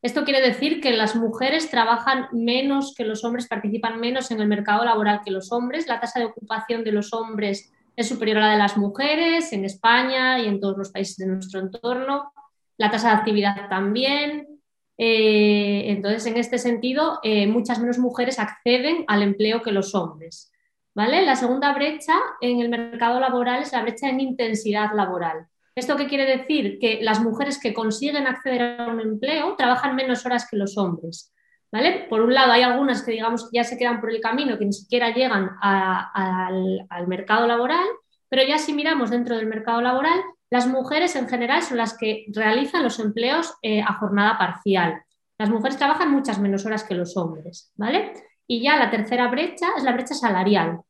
Esto 0.00 0.22
quiere 0.22 0.40
decir 0.40 0.80
que 0.80 0.92
las 0.92 1.16
mujeres 1.16 1.72
trabajan 1.72 2.28
menos 2.30 2.94
que 2.96 3.04
los 3.04 3.24
hombres, 3.24 3.48
participan 3.48 3.98
menos 3.98 4.30
en 4.30 4.40
el 4.40 4.46
mercado 4.46 4.84
laboral 4.84 5.22
que 5.24 5.32
los 5.32 5.50
hombres. 5.50 5.88
La 5.88 5.98
tasa 5.98 6.20
de 6.20 6.26
ocupación 6.26 6.84
de 6.84 6.92
los 6.92 7.12
hombres 7.12 7.72
es 7.96 8.08
superior 8.08 8.38
a 8.38 8.42
la 8.42 8.52
de 8.52 8.58
las 8.58 8.76
mujeres 8.76 9.52
en 9.52 9.64
España 9.64 10.38
y 10.38 10.46
en 10.46 10.60
todos 10.60 10.78
los 10.78 10.92
países 10.92 11.16
de 11.16 11.26
nuestro 11.26 11.58
entorno. 11.58 12.32
La 12.76 12.92
tasa 12.92 13.08
de 13.08 13.16
actividad 13.16 13.68
también. 13.68 14.55
Eh, 14.98 15.84
entonces, 15.90 16.26
en 16.26 16.36
este 16.36 16.58
sentido, 16.58 17.18
eh, 17.22 17.46
muchas 17.46 17.78
menos 17.78 17.98
mujeres 17.98 18.38
acceden 18.38 19.04
al 19.08 19.22
empleo 19.22 19.62
que 19.62 19.72
los 19.72 19.94
hombres. 19.94 20.52
¿vale? 20.96 21.24
La 21.26 21.36
segunda 21.36 21.74
brecha 21.74 22.14
en 22.40 22.60
el 22.60 22.70
mercado 22.70 23.20
laboral 23.20 23.62
es 23.62 23.72
la 23.72 23.82
brecha 23.82 24.08
en 24.08 24.20
intensidad 24.20 24.94
laboral. 24.94 25.46
¿Esto 25.74 25.94
qué 25.94 26.06
quiere 26.06 26.24
decir? 26.24 26.78
Que 26.80 27.00
las 27.02 27.20
mujeres 27.20 27.60
que 27.60 27.74
consiguen 27.74 28.26
acceder 28.26 28.80
a 28.80 28.88
un 28.88 29.00
empleo 29.00 29.56
trabajan 29.56 29.94
menos 29.94 30.24
horas 30.24 30.48
que 30.50 30.56
los 30.56 30.78
hombres. 30.78 31.34
¿Vale? 31.70 32.06
Por 32.08 32.22
un 32.22 32.32
lado, 32.32 32.52
hay 32.52 32.62
algunas 32.62 33.02
que 33.02 33.10
digamos 33.10 33.50
ya 33.52 33.62
se 33.62 33.76
quedan 33.76 34.00
por 34.00 34.10
el 34.10 34.20
camino, 34.20 34.56
que 34.56 34.64
ni 34.64 34.72
siquiera 34.72 35.12
llegan 35.12 35.50
al, 35.60 36.86
al 36.88 37.06
mercado 37.08 37.46
laboral, 37.46 37.84
pero 38.30 38.42
ya 38.44 38.56
si 38.56 38.72
miramos 38.72 39.10
dentro 39.10 39.36
del 39.36 39.46
mercado 39.46 39.82
laboral, 39.82 40.18
las 40.50 40.66
mujeres 40.66 41.16
en 41.16 41.28
general 41.28 41.62
son 41.62 41.78
las 41.78 41.96
que 41.96 42.26
realizan 42.32 42.82
los 42.82 42.98
empleos 42.98 43.54
eh, 43.62 43.82
a 43.82 43.94
jornada 43.94 44.38
parcial. 44.38 45.02
Las 45.38 45.50
mujeres 45.50 45.76
trabajan 45.76 46.10
muchas 46.10 46.38
menos 46.38 46.64
horas 46.64 46.84
que 46.84 46.94
los 46.94 47.16
hombres, 47.16 47.72
¿vale? 47.76 48.12
Y 48.46 48.62
ya 48.62 48.76
la 48.76 48.90
tercera 48.90 49.28
brecha 49.28 49.66
es 49.76 49.82
la 49.82 49.92
brecha 49.92 50.14
salarial. 50.14 50.80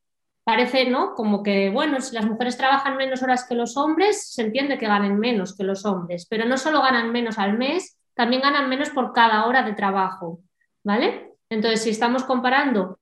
Parece, 0.45 0.89
¿no? 0.89 1.15
Como 1.15 1.43
que, 1.43 1.71
bueno, 1.71 2.01
si 2.01 2.15
las 2.15 2.27
mujeres 2.27 2.57
trabajan 2.57 2.97
menos 2.97 3.23
horas 3.23 3.47
que 3.49 3.57
los 3.57 3.77
hombres, 3.77 4.33
se 4.33 4.43
entiende 4.43 4.79
que 4.79 4.87
ganen 4.87 5.19
menos 5.19 5.57
que 5.57 5.65
los 5.65 5.85
hombres, 5.85 6.27
pero 6.31 6.45
no 6.45 6.57
solo 6.59 6.83
ganan 6.83 7.11
menos 7.11 7.39
al 7.39 7.59
mes, 7.59 7.99
también 8.15 8.43
ganan 8.43 8.69
menos 8.69 8.91
por 8.91 9.13
cada 9.13 9.47
hora 9.47 9.63
de 9.63 9.73
trabajo, 9.73 10.41
¿vale? 10.85 11.33
Entonces, 11.51 11.83
si 11.83 11.91
estamos 11.91 12.25
comparando 12.25 13.01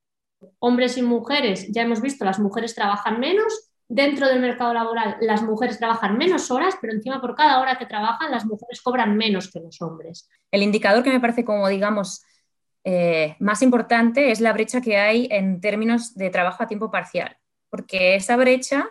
hombres 0.59 0.97
y 0.97 1.03
mujeres, 1.03 1.71
ya 1.71 1.83
hemos 1.83 2.01
visto, 2.01 2.25
las 2.25 2.39
mujeres 2.39 2.75
trabajan 2.75 3.21
menos, 3.21 3.71
dentro 3.95 4.27
del 4.27 4.41
mercado 4.41 4.75
laboral 4.75 5.17
las 5.21 5.43
mujeres 5.43 5.79
trabajan 5.79 6.19
menos 6.19 6.51
horas, 6.51 6.75
pero 6.81 6.93
encima 6.93 7.21
por 7.21 7.37
cada 7.37 7.61
hora 7.61 7.79
que 7.79 7.87
trabajan 7.87 8.33
las 8.33 8.45
mujeres 8.45 8.83
cobran 8.83 9.17
menos 9.17 9.53
que 9.53 9.61
los 9.61 9.81
hombres. 9.81 10.29
El 10.51 10.65
indicador 10.65 11.05
que 11.05 11.11
me 11.11 11.21
parece 11.21 11.45
como, 11.45 11.69
digamos, 11.69 12.25
eh, 12.83 13.37
más 13.39 13.63
importante 13.63 14.33
es 14.33 14.41
la 14.41 14.53
brecha 14.53 14.81
que 14.81 14.99
hay 14.99 15.29
en 15.31 15.61
términos 15.61 16.17
de 16.17 16.29
trabajo 16.31 16.65
a 16.65 16.67
tiempo 16.67 16.91
parcial, 16.91 17.37
porque 17.71 18.17
esa 18.17 18.37
brecha 18.37 18.89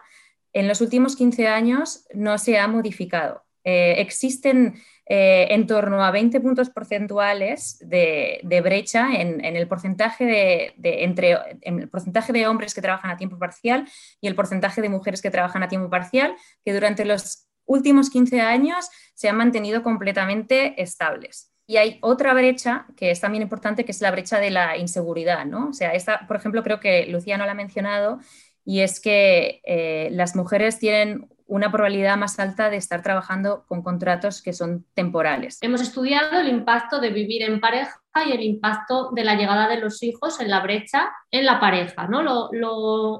en 0.53 0.69
los 0.69 0.79
últimos 0.79 1.17
15 1.17 1.50
años 1.50 2.05
no 2.13 2.38
se 2.38 2.57
ha 2.57 2.67
modificado. 2.69 3.42
Eh, 3.63 3.96
existen 4.00 4.75
eh, 5.05 5.48
en 5.50 5.67
torno 5.67 6.03
a 6.03 6.12
20 6.12 6.39
puntos 6.41 6.70
porcentuales 6.70 7.77
de, 7.79 8.62
brecha 8.63 9.10
en, 9.13 9.43
el 9.43 9.67
porcentaje 9.67 10.74
de, 10.77 11.03
entre 11.03 11.38
el 11.62 11.89
porcentaje 11.89 12.34
de 12.34 12.48
hombres 12.48 12.74
que 12.74 12.82
trabajan 12.82 13.12
a 13.12 13.17
tiempo 13.17 13.38
parcial 13.38 13.88
y 14.22 14.27
el 14.27 14.36
porcentaje 14.36 14.82
de 14.82 14.89
mujeres 14.89 15.22
que 15.22 15.32
trabajan 15.32 15.63
a 15.63 15.67
tiempo 15.67 15.89
parcial, 15.89 16.36
que 16.63 16.74
durante 16.74 17.05
los 17.05 17.48
últimos 17.65 18.10
15 18.10 18.41
años 18.41 18.89
se 19.13 19.29
han 19.29 19.38
mantenido 19.38 19.84
completamente 19.84 20.82
estables. 20.82 21.51
Y 21.65 21.77
hay 21.77 21.98
otra 22.01 22.34
brecha 22.34 22.88
que 22.98 23.12
es 23.12 23.22
también 23.22 23.41
importante, 23.41 23.86
que 23.86 23.91
es 23.91 24.01
la 24.01 24.12
brecha 24.12 24.39
de 24.39 24.51
la 24.51 24.77
inseguridad, 24.77 25.46
¿no? 25.46 25.70
O 25.70 25.74
sea, 25.74 25.93
esta, 25.93 26.27
por 26.27 26.36
ejemplo, 26.36 26.62
creo 26.62 26.82
que 26.82 27.05
Lucía 27.08 27.38
no 27.38 27.46
la 27.46 27.53
ha 27.53 27.55
mencionado, 27.55 28.20
y 28.65 28.82
es 28.82 29.00
que 29.00 29.62
eh, 29.65 30.10
las 30.12 30.36
mujeres 30.36 30.79
tienen 30.79 31.29
una 31.47 31.71
probabilidad 31.71 32.17
más 32.17 32.39
alta 32.39 32.69
de 32.69 32.77
estar 32.77 33.01
trabajando 33.01 33.65
con 33.67 33.83
contratos 33.83 34.41
que 34.41 34.53
son 34.53 34.85
temporales. 34.93 35.57
Hemos 35.62 35.81
estudiado 35.81 36.39
el 36.39 36.50
impacto 36.50 37.00
de 37.00 37.09
vivir 37.09 37.43
en 37.43 37.59
pareja 37.59 38.00
y 38.25 38.31
el 38.31 38.41
impacto 38.41 39.12
de 39.12 39.23
la 39.23 39.35
llegada 39.35 39.67
de 39.67 39.79
los 39.79 40.03
hijos 40.03 40.39
en 40.39 40.50
la 40.50 40.62
brecha 40.62 41.12
en 41.31 41.45
la 41.45 41.59
pareja. 41.59 42.07
¿no? 42.07 42.21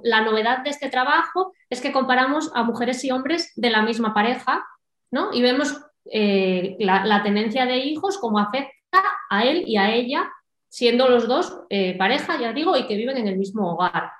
la 0.03 0.22
novedad 0.22 0.63
de 0.63 0.70
este 0.70 0.89
trabajo 0.89 1.53
es 1.70 1.82
que 1.82 1.92
comparamos 1.92 2.51
a 2.53 2.63
mujeres 2.63 3.03
y 3.03 3.12
hombres 3.12 3.51
de 3.56 3.70
la 3.70 3.82
misma 3.82 4.13
pareja 4.13 4.65
¿no? 5.12 5.34
y 5.34 5.42
vemos 5.42 5.82
eh, 6.12 6.75
la, 6.80 7.24
tendencia 7.24 7.65
de 7.65 7.77
hijos 7.77 8.18
como 8.18 8.39
afecta 8.39 9.01
a 9.30 9.44
él 9.46 9.63
y 9.65 9.77
a 9.77 9.94
ella, 9.94 10.32
siendo 10.70 11.10
los 11.10 11.27
dos 11.27 11.62
eh, 11.70 11.98
pareja, 11.98 12.39
ya 12.39 12.53
digo, 12.53 12.75
y 12.77 12.88
que 12.88 12.96
viven 12.96 13.18
en 13.18 13.27
el 13.27 13.38
mismo 13.38 13.74
hogar. 13.74 14.12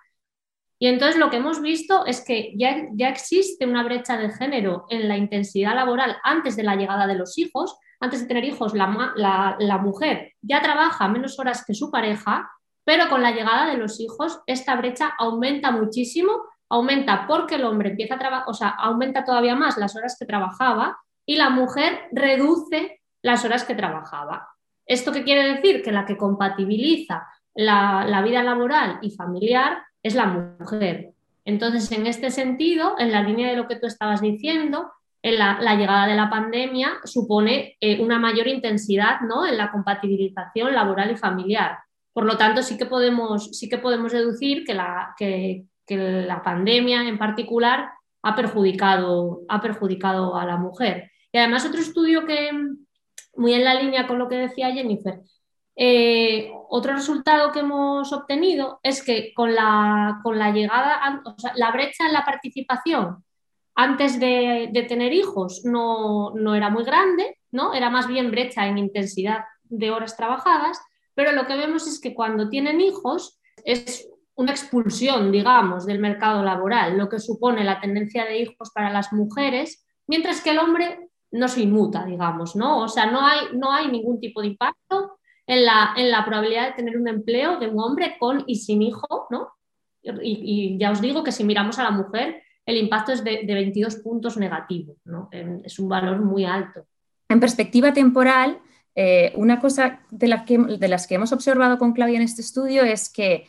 Y 0.84 0.88
entonces 0.88 1.18
lo 1.18 1.30
que 1.30 1.38
hemos 1.38 1.62
visto 1.62 2.06
es 2.06 2.26
que 2.26 2.52
ya, 2.58 2.90
ya 2.92 3.08
existe 3.08 3.66
una 3.66 3.86
brecha 3.86 4.18
de 4.18 4.30
género 4.32 4.86
en 4.90 5.08
la 5.08 5.16
intensidad 5.16 5.76
laboral 5.76 6.18
antes 6.26 6.58
de 6.58 6.64
la 6.64 6.76
llegada 6.76 7.08
de 7.08 7.16
los 7.16 7.38
hijos. 7.38 7.78
Antes 8.02 8.20
de 8.20 8.28
tener 8.28 8.44
hijos, 8.44 8.74
la, 8.74 9.56
la, 9.60 9.78
mujer 9.78 10.34
ya 10.42 10.62
trabaja 10.62 11.08
menos 11.08 11.40
horas 11.40 11.64
que 11.66 11.74
su 11.74 11.90
pareja, 11.90 12.52
pero 12.84 13.08
con 13.08 13.22
la 13.22 13.32
llegada 13.32 13.66
de 13.68 13.78
los 13.78 14.02
hijos, 14.02 14.42
esta 14.46 14.76
brecha 14.76 15.14
aumenta 15.18 15.72
muchísimo, 15.72 16.34
aumenta 16.68 17.28
porque 17.28 17.56
el 17.56 17.64
hombre 17.64 17.92
empieza 17.92 18.16
a 18.16 18.20
trabajar, 18.20 18.50
o 18.50 18.54
sea, 18.54 18.68
aumenta 18.68 19.24
todavía 19.24 19.56
más 19.56 19.78
las 19.78 19.96
horas 19.96 20.18
que 20.20 20.26
trabajaba 20.26 20.98
y 21.26 21.38
la 21.38 21.50
mujer 21.50 22.10
reduce 22.12 23.00
las 23.22 23.46
horas 23.46 23.64
que 23.64 23.76
trabajaba. 23.76 24.50
¿Esto 24.86 25.14
qué 25.14 25.24
quiere 25.24 25.46
decir? 25.46 25.82
Que 25.82 25.94
la 25.94 26.06
que 26.06 26.18
compatibiliza 26.18 27.26
la, 27.54 28.04
la 28.06 28.22
vida 28.22 28.44
laboral 28.44 29.00
y 29.02 29.12
familiar 29.12 29.82
es 30.04 30.16
la 30.16 30.28
mujer. 30.28 31.14
Entonces, 31.46 31.92
en 31.92 32.08
este 32.08 32.30
sentido, 32.30 32.96
en 33.00 33.12
la 33.12 33.24
línea 33.24 33.50
de 33.50 33.58
lo 33.58 33.68
que 33.68 33.78
tú 33.78 33.88
estabas 33.88 34.22
diciendo, 34.22 34.92
en 35.24 35.40
la, 35.40 35.76
llegada 35.76 36.06
de 36.06 36.16
la 36.16 36.30
pandemia 36.30 37.00
supone 37.06 37.78
eh, 37.80 38.02
una 38.02 38.20
mayor 38.20 38.48
intensidad 38.48 39.22
¿no? 39.22 39.48
en 39.48 39.58
la 39.58 39.72
compatibilización 39.72 40.74
laboral 40.74 41.12
y 41.12 41.18
familiar. 41.18 41.80
Por 42.12 42.26
lo 42.26 42.38
tanto, 42.38 42.62
sí 42.62 42.78
que 42.78 42.86
podemos, 42.86 43.58
sí 43.58 43.70
que 43.70 43.78
podemos 43.78 44.12
deducir 44.12 44.66
que 44.66 44.74
la, 44.74 45.16
que, 45.18 45.66
la 45.88 46.42
pandemia 46.44 47.08
en 47.08 47.18
particular 47.18 47.90
ha 48.22 48.36
perjudicado, 48.36 49.42
ha 49.48 49.62
perjudicado 49.62 50.36
a 50.36 50.46
la 50.46 50.58
mujer. 50.58 51.12
Y 51.32 51.38
además, 51.38 51.66
otro 51.66 51.80
estudio 51.80 52.26
que, 52.26 52.52
muy 53.36 53.54
en 53.54 53.64
la 53.64 53.82
línea 53.82 54.08
con 54.08 54.20
lo 54.20 54.28
que 54.28 54.36
decía 54.36 54.72
Jennifer, 54.72 55.20
eh, 55.76 56.52
otro 56.70 56.94
resultado 56.94 57.52
que 57.52 57.60
hemos 57.60 58.14
obtenido 58.14 58.80
es 58.84 59.04
que 59.04 59.34
con 59.34 59.56
la, 59.56 60.20
con 60.24 60.38
la 60.38 60.52
llegada, 60.52 61.24
la 61.56 61.72
brecha 61.72 62.06
en 62.06 62.14
la 62.14 62.26
participación 62.26 63.24
antes 63.76 64.20
de, 64.20 64.86
tener 64.88 65.14
hijos 65.14 65.64
no, 65.66 66.32
no, 66.36 66.56
era 66.56 66.70
muy 66.70 66.84
grande, 66.84 67.40
¿no? 67.52 67.74
era 67.74 67.90
más 67.90 68.08
bien 68.08 68.30
brecha 68.30 68.68
en 68.68 68.78
intensidad 68.78 69.46
de 69.64 69.90
horas 69.92 70.16
trabajadas, 70.16 70.80
pero 71.16 71.32
lo 71.32 71.48
que 71.48 71.56
vemos 71.56 71.88
es 71.88 72.00
que 72.00 72.14
cuando 72.14 72.50
tienen 72.50 72.82
hijos 72.82 73.40
es 73.66 74.08
una 74.36 74.52
expulsión, 74.52 75.32
digamos, 75.32 75.86
del 75.86 76.00
mercado 76.00 76.44
laboral, 76.44 76.98
lo 76.98 77.10
que 77.10 77.20
supone 77.20 77.64
la 77.64 77.80
tendencia 77.80 78.26
de 78.26 78.40
hijos 78.40 78.72
para 78.74 78.92
las 78.92 79.14
mujeres, 79.14 79.86
mientras 80.08 80.42
que 80.42 80.52
el 80.52 80.60
hombre 80.60 81.10
no 81.32 81.48
se 81.48 81.62
inmuta, 81.62 82.06
digamos, 82.06 82.56
¿no? 82.56 82.80
O 82.80 82.88
sea, 82.88 83.08
no 83.08 83.26
hay, 83.26 83.40
no 83.54 83.72
hay 83.72 83.88
ningún 83.88 84.20
tipo 84.20 84.42
de 84.42 84.48
impacto 84.48 85.13
en 85.46 85.66
la, 85.66 85.94
en 85.98 86.10
la 86.10 86.26
probabilidad 86.26 86.70
de 86.70 86.74
tener 86.74 86.98
un 86.98 87.08
empleo 87.08 87.60
de 87.60 87.68
un 87.68 87.80
hombre 87.80 88.16
con 88.20 88.44
y 88.48 88.56
sin 88.56 88.82
hijo, 88.82 89.28
¿no? 89.30 89.50
Y, 90.02 90.78
ya 90.78 90.92
os 90.92 91.02
digo 91.02 91.24
que 91.24 91.32
si 91.32 91.44
miramos 91.44 91.80
a 91.80 91.84
la 91.84 91.92
mujer, 91.92 92.42
el 92.66 92.78
impacto 92.78 93.12
es 93.12 93.24
de, 93.24 93.46
22 93.46 93.98
puntos 93.98 94.38
negativos, 94.38 94.98
¿no? 95.06 95.30
Es 95.32 95.80
un 95.80 95.90
valor 95.90 96.20
muy 96.20 96.46
alto. 96.46 96.86
En 97.30 97.40
perspectiva 97.40 97.94
temporal, 97.94 98.60
eh, 98.96 99.32
una 99.36 99.60
cosa 99.60 100.02
de, 100.12 100.42
que, 100.46 100.58
de 100.58 100.88
las 100.88 101.08
que 101.08 101.16
hemos 101.16 101.32
observado 101.32 101.78
con 101.78 101.94
Claudia 101.94 102.18
en 102.18 102.24
este 102.24 102.42
estudio 102.42 102.84
es 102.84 103.10
que 103.10 103.48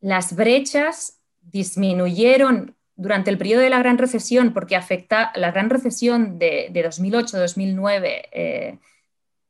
las 0.00 0.36
brechas 0.36 1.20
disminuyeron 1.40 2.76
durante 2.94 3.30
el 3.30 3.38
periodo 3.38 3.62
de 3.62 3.70
la 3.70 3.78
gran 3.78 3.98
recesión, 3.98 4.52
porque 4.52 4.76
afecta 4.76 5.32
la 5.34 5.50
gran 5.50 5.68
recesión 5.68 6.38
de, 6.38 6.68
de 6.70 6.88
2008-2009 6.88 8.78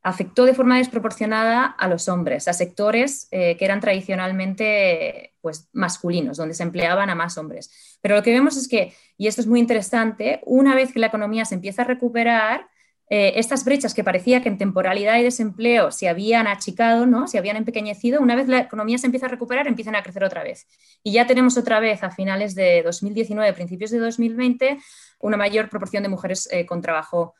afectó 0.06 0.44
de 0.44 0.54
forma 0.54 0.78
desproporcionada 0.78 1.64
a 1.64 1.88
los 1.88 2.08
hombres, 2.08 2.46
a 2.46 2.52
sectores 2.52 3.26
eh, 3.32 3.56
que 3.56 3.64
eran 3.64 3.80
tradicionalmente 3.80 5.34
pues, 5.40 5.68
masculinos, 5.72 6.36
donde 6.36 6.54
se 6.54 6.62
empleaban 6.62 7.10
a 7.10 7.16
más 7.16 7.36
hombres. 7.38 7.98
Pero 8.00 8.14
lo 8.14 8.22
que 8.22 8.30
vemos 8.30 8.56
es 8.56 8.68
que, 8.68 8.94
y 9.18 9.26
esto 9.26 9.40
es 9.40 9.48
muy 9.48 9.58
interesante, 9.58 10.42
una 10.46 10.76
vez 10.76 10.92
que 10.92 11.00
la 11.00 11.08
economía 11.08 11.44
se 11.44 11.56
empieza 11.56 11.82
a 11.82 11.86
recuperar, 11.86 12.68
eh, 13.10 13.32
estas 13.34 13.64
brechas 13.64 13.94
que 13.94 14.04
parecía 14.04 14.42
que 14.42 14.48
en 14.48 14.58
temporalidad 14.58 15.18
y 15.18 15.24
desempleo 15.24 15.90
se 15.90 16.08
habían 16.08 16.46
achicado, 16.46 17.06
¿no? 17.06 17.26
se 17.26 17.38
habían 17.38 17.56
empequeñecido, 17.56 18.20
una 18.20 18.36
vez 18.36 18.46
la 18.46 18.60
economía 18.60 18.98
se 18.98 19.06
empieza 19.06 19.26
a 19.26 19.30
recuperar, 19.30 19.66
empiezan 19.66 19.96
a 19.96 20.04
crecer 20.04 20.22
otra 20.22 20.44
vez. 20.44 20.68
Y 21.02 21.10
ya 21.14 21.26
tenemos 21.26 21.56
otra 21.56 21.80
vez 21.80 22.04
a 22.04 22.12
finales 22.12 22.54
de 22.54 22.84
2019, 22.84 23.52
principios 23.54 23.90
de 23.90 23.98
2020, 23.98 24.78
una 25.18 25.36
mayor 25.36 25.68
proporción 25.68 26.04
de 26.04 26.10
mujeres 26.10 26.48
eh, 26.52 26.64
con 26.64 26.80
trabajo 26.80 27.34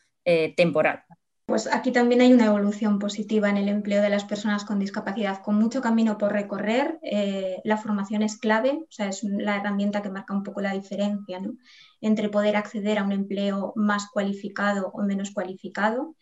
temporal. 0.56 1.04
Pues 1.56 1.72
aquí 1.72 1.90
también 1.90 2.20
hay 2.20 2.34
una 2.34 2.44
evolución 2.44 2.98
positiva 2.98 3.48
en 3.48 3.56
el 3.56 3.70
empleo 3.70 4.02
de 4.02 4.10
las 4.10 4.26
personas 4.26 4.66
con 4.66 4.78
discapacidad, 4.78 5.40
con 5.42 5.54
mucho 5.54 5.80
camino 5.80 6.18
por 6.18 6.30
recorrer. 6.30 6.98
Eh, 7.00 7.62
la 7.64 7.78
formación 7.78 8.20
es 8.20 8.36
clave, 8.36 8.72
o 8.72 8.86
sea, 8.90 9.08
es 9.08 9.22
la 9.24 9.56
herramienta 9.56 10.02
que 10.02 10.10
marca 10.10 10.34
un 10.34 10.42
poco 10.42 10.60
la 10.60 10.74
diferencia 10.74 11.40
entre 12.02 12.28
poder 12.28 12.56
acceder 12.56 12.98
a 12.98 13.04
un 13.04 13.12
empleo 13.12 13.72
más 13.74 14.10
cualificado 14.12 14.90
o 14.92 15.02
menos 15.02 15.30
cualificado 15.30 16.14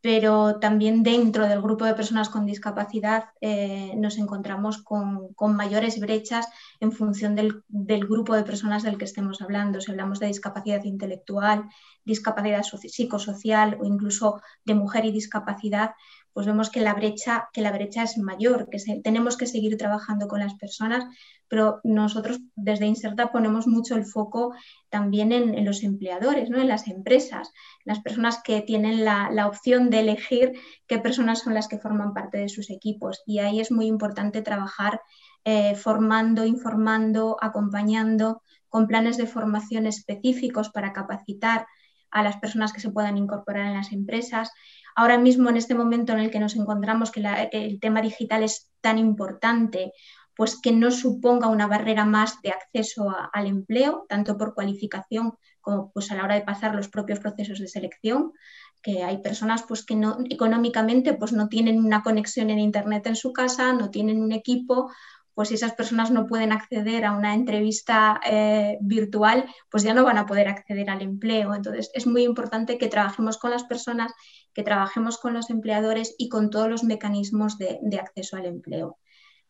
pero 0.00 0.60
también 0.60 1.02
dentro 1.02 1.48
del 1.48 1.60
grupo 1.60 1.84
de 1.84 1.94
personas 1.94 2.28
con 2.28 2.46
discapacidad 2.46 3.30
eh, 3.40 3.94
nos 3.96 4.16
encontramos 4.18 4.82
con, 4.82 5.34
mayores 5.56 5.98
brechas 5.98 6.48
en 6.78 6.92
función 6.92 7.34
del, 7.34 7.64
del, 7.68 8.06
grupo 8.06 8.34
de 8.34 8.44
personas 8.44 8.84
del 8.84 8.96
que 8.96 9.04
estemos 9.04 9.42
hablando. 9.42 9.80
Si 9.80 9.90
hablamos 9.90 10.20
de 10.20 10.28
discapacidad 10.28 10.84
intelectual, 10.84 11.64
discapacidad 12.04 12.62
psicosocial 12.62 13.76
o 13.80 13.84
incluso 13.84 14.40
de 14.64 14.74
mujer 14.74 15.04
y 15.04 15.10
discapacidad, 15.10 15.94
pues 16.38 16.46
vemos 16.46 16.70
que 16.70 16.78
la 16.78 16.94
brecha, 16.94 17.48
que 17.52 17.62
la 17.62 17.72
brecha 17.72 18.04
es 18.04 18.16
mayor, 18.16 18.68
que 18.70 18.78
tenemos 19.02 19.36
que 19.36 19.44
seguir 19.44 19.76
trabajando 19.76 20.28
con 20.28 20.38
las 20.38 20.54
personas, 20.54 21.04
pero 21.48 21.80
nosotros 21.82 22.38
desde 22.54 22.86
Inserta 22.86 23.32
ponemos 23.32 23.66
mucho 23.66 23.96
el 23.96 24.04
foco 24.04 24.54
también 24.88 25.32
en, 25.32 25.64
los 25.64 25.82
empleadores, 25.82 26.48
¿no? 26.48 26.60
en 26.60 26.68
las 26.68 26.86
empresas, 26.86 27.52
las 27.84 27.98
personas 28.02 28.40
que 28.40 28.62
tienen 28.62 29.04
la, 29.04 29.48
opción 29.48 29.90
de 29.90 29.98
elegir 29.98 30.52
qué 30.86 30.98
personas 30.98 31.40
son 31.40 31.54
las 31.54 31.66
que 31.66 31.80
forman 31.80 32.14
parte 32.14 32.38
de 32.38 32.48
sus 32.48 32.70
equipos. 32.70 33.20
Y 33.26 33.40
ahí 33.40 33.58
es 33.58 33.72
muy 33.72 33.86
importante 33.86 34.40
trabajar 34.40 35.00
eh, 35.44 35.74
formando, 35.74 36.44
informando, 36.44 37.36
acompañando 37.40 38.42
con 38.68 38.86
planes 38.86 39.16
de 39.16 39.26
formación 39.26 39.88
específicos 39.88 40.68
para 40.70 40.92
capacitar 40.92 41.66
a 42.10 42.22
las 42.22 42.36
personas 42.38 42.72
que 42.72 42.80
se 42.80 42.90
puedan 42.90 43.16
incorporar 43.16 43.66
en 43.66 43.74
las 43.74 43.92
empresas. 43.92 44.50
Ahora 44.94 45.18
mismo 45.18 45.48
en 45.48 45.56
este 45.56 45.74
momento 45.74 46.12
en 46.12 46.20
el 46.20 46.30
que 46.30 46.40
nos 46.40 46.56
encontramos, 46.56 47.10
que 47.10 47.22
el 47.52 47.80
tema 47.80 48.02
digital 48.02 48.42
es 48.42 48.70
tan 48.80 48.98
importante, 48.98 49.92
pues 50.38 50.60
que 50.60 50.70
no 50.70 50.92
suponga 50.92 51.48
una 51.48 51.66
barrera 51.66 52.04
más 52.04 52.40
de 52.42 52.50
acceso 52.50 53.12
al 53.32 53.46
empleo, 53.46 54.06
tanto 54.08 54.38
por 54.38 54.54
cualificación 54.54 55.34
como 55.60 55.90
pues 55.92 56.12
a 56.12 56.14
la 56.14 56.22
hora 56.24 56.36
de 56.36 56.42
pasar 56.42 56.74
los 56.74 56.88
propios 56.88 57.18
procesos 57.18 57.58
de 57.58 57.66
selección, 57.66 58.32
que 58.80 59.02
hay 59.02 59.18
personas 59.18 59.64
pues 59.66 59.84
que 59.84 59.96
no 59.96 60.18
económicamente 60.30 61.14
pues 61.14 61.32
no 61.32 61.48
tienen 61.48 61.84
una 61.84 62.02
conexión 62.04 62.50
en 62.50 62.60
internet 62.60 63.06
en 63.08 63.16
su 63.16 63.32
casa, 63.32 63.72
no 63.72 63.90
tienen 63.90 64.22
un 64.22 64.30
equipo 64.30 64.90
pues 65.38 65.50
si 65.50 65.54
esas 65.54 65.74
personas 65.74 66.10
no 66.10 66.26
pueden 66.26 66.50
acceder 66.50 67.04
a 67.04 67.12
una 67.12 67.32
entrevista 67.32 68.20
eh, 68.28 68.76
virtual, 68.80 69.44
pues 69.70 69.84
ya 69.84 69.94
no 69.94 70.02
van 70.02 70.18
a 70.18 70.26
poder 70.26 70.48
acceder 70.48 70.90
al 70.90 71.00
empleo. 71.00 71.54
Entonces, 71.54 71.92
es 71.94 72.08
muy 72.08 72.24
importante 72.24 72.76
que 72.76 72.88
trabajemos 72.88 73.38
con 73.38 73.52
las 73.52 73.62
personas, 73.62 74.12
que 74.52 74.64
trabajemos 74.64 75.16
con 75.16 75.34
los 75.34 75.48
empleadores 75.50 76.16
y 76.18 76.28
con 76.28 76.50
todos 76.50 76.68
los 76.68 76.82
mecanismos 76.82 77.56
de, 77.56 77.78
acceso 78.00 78.36
al 78.36 78.46
empleo. 78.46 78.98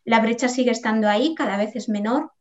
La 0.04 0.20
brecha 0.20 0.50
sigue 0.50 0.72
estando 0.72 1.08
ahí, 1.08 1.34
cada 1.34 1.56
vez 1.56 1.74
es 1.74 1.88
menor 1.88 2.32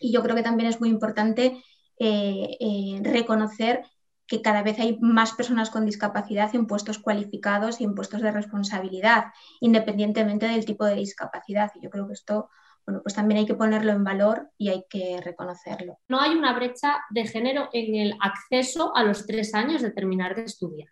y 0.00 0.12
yo 0.12 0.24
creo 0.24 0.34
que 0.34 0.42
también 0.42 0.68
es 0.68 0.80
muy 0.80 0.88
importante 0.88 1.62
eh, 2.00 2.56
eh, 2.58 3.00
reconocer 3.04 3.84
que 4.26 4.42
cada 4.42 4.64
vez 4.64 4.80
hay 4.80 4.98
más 5.00 5.32
personas 5.34 5.70
con 5.70 5.86
discapacidad 5.86 6.52
en 6.56 6.66
puestos 6.66 6.98
cualificados 6.98 7.80
y 7.80 7.84
en 7.84 7.94
puestos 7.94 8.20
de 8.20 8.32
responsabilidad, 8.32 9.26
independientemente 9.60 10.48
del 10.48 10.64
tipo 10.64 10.84
de 10.84 10.96
discapacidad. 10.96 11.70
Y 11.76 11.84
yo 11.84 11.90
creo 11.90 12.08
que 12.08 12.14
esto 12.14 12.48
bueno, 12.86 13.00
pues 13.02 13.14
también 13.14 13.38
hay 13.38 13.46
que 13.46 13.54
ponerlo 13.54 13.92
en 13.92 14.04
valor 14.04 14.50
y 14.58 14.68
hay 14.68 14.84
que 14.88 15.20
reconocerlo. 15.22 15.98
No 16.08 16.20
hay 16.20 16.32
una 16.32 16.52
brecha 16.52 17.02
de 17.10 17.26
género 17.26 17.68
en 17.72 17.94
el 17.94 18.14
acceso 18.20 18.94
a 18.94 19.02
los 19.04 19.26
tres 19.26 19.54
años 19.54 19.82
de 19.82 19.90
terminar 19.90 20.34
de 20.34 20.44
estudiar, 20.44 20.88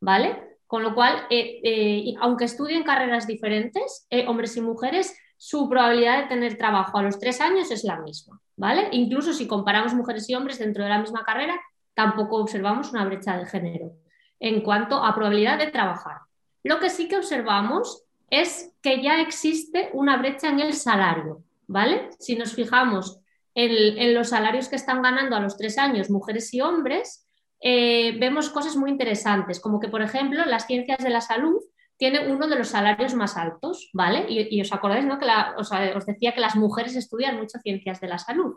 ¿vale? 0.00 0.58
Con 0.66 0.82
lo 0.82 0.94
cual, 0.94 1.26
eh, 1.30 1.60
eh, 1.64 2.14
aunque 2.20 2.44
estudien 2.44 2.84
carreras 2.84 3.26
diferentes, 3.26 4.06
eh, 4.10 4.26
hombres 4.28 4.56
y 4.56 4.60
mujeres, 4.60 5.18
su 5.36 5.68
probabilidad 5.68 6.22
de 6.22 6.28
tener 6.28 6.58
trabajo 6.58 6.98
a 6.98 7.02
los 7.02 7.18
tres 7.18 7.40
años 7.40 7.70
es 7.70 7.84
la 7.84 7.98
misma, 8.00 8.40
¿vale? 8.56 8.88
Incluso 8.92 9.32
si 9.32 9.46
comparamos 9.46 9.94
mujeres 9.94 10.28
y 10.28 10.34
hombres 10.34 10.58
dentro 10.58 10.84
de 10.84 10.90
la 10.90 10.98
misma 10.98 11.24
carrera, 11.24 11.58
tampoco 11.94 12.36
observamos 12.36 12.92
una 12.92 13.06
brecha 13.06 13.38
de 13.38 13.46
género 13.46 13.92
en 14.38 14.62
cuanto 14.62 15.02
a 15.02 15.14
probabilidad 15.14 15.58
de 15.58 15.70
trabajar. 15.70 16.18
Lo 16.62 16.78
que 16.78 16.90
sí 16.90 17.08
que 17.08 17.16
observamos 17.16 18.04
es 18.30 18.72
que 18.80 19.02
ya 19.02 19.20
existe 19.20 19.90
una 19.92 20.16
brecha 20.16 20.48
en 20.48 20.60
el 20.60 20.72
salario, 20.72 21.42
¿vale? 21.66 22.10
Si 22.18 22.36
nos 22.36 22.54
fijamos 22.54 23.20
en, 23.54 24.14
los 24.14 24.28
salarios 24.28 24.68
que 24.68 24.76
están 24.76 25.02
ganando 25.02 25.36
a 25.36 25.40
los 25.40 25.56
tres 25.56 25.76
años 25.76 26.10
mujeres 26.10 26.54
y 26.54 26.60
hombres, 26.60 27.26
eh, 27.60 28.16
vemos 28.18 28.48
cosas 28.48 28.76
muy 28.76 28.90
interesantes, 28.90 29.60
como 29.60 29.80
que, 29.80 29.88
por 29.88 30.00
ejemplo, 30.00 30.44
las 30.46 30.66
ciencias 30.66 30.98
de 30.98 31.10
la 31.10 31.20
salud 31.20 31.60
tienen 31.96 32.30
uno 32.30 32.48
de 32.48 32.56
los 32.56 32.68
salarios 32.68 33.14
más 33.14 33.36
altos, 33.36 33.90
¿vale? 33.92 34.24
Y, 34.28 34.58
os 34.62 34.72
acordáis, 34.72 35.04
¿no? 35.04 35.18
Que 35.18 35.26
os, 35.58 36.06
decía 36.06 36.32
que 36.32 36.40
las 36.40 36.56
mujeres 36.56 36.96
estudian 36.96 37.36
mucho 37.36 37.58
ciencias 37.58 38.00
de 38.00 38.08
la 38.08 38.16
salud. 38.16 38.54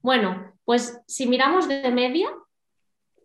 Bueno, 0.00 0.54
pues 0.64 1.02
si 1.06 1.26
miramos 1.26 1.68
de 1.68 1.90
media, 1.90 2.28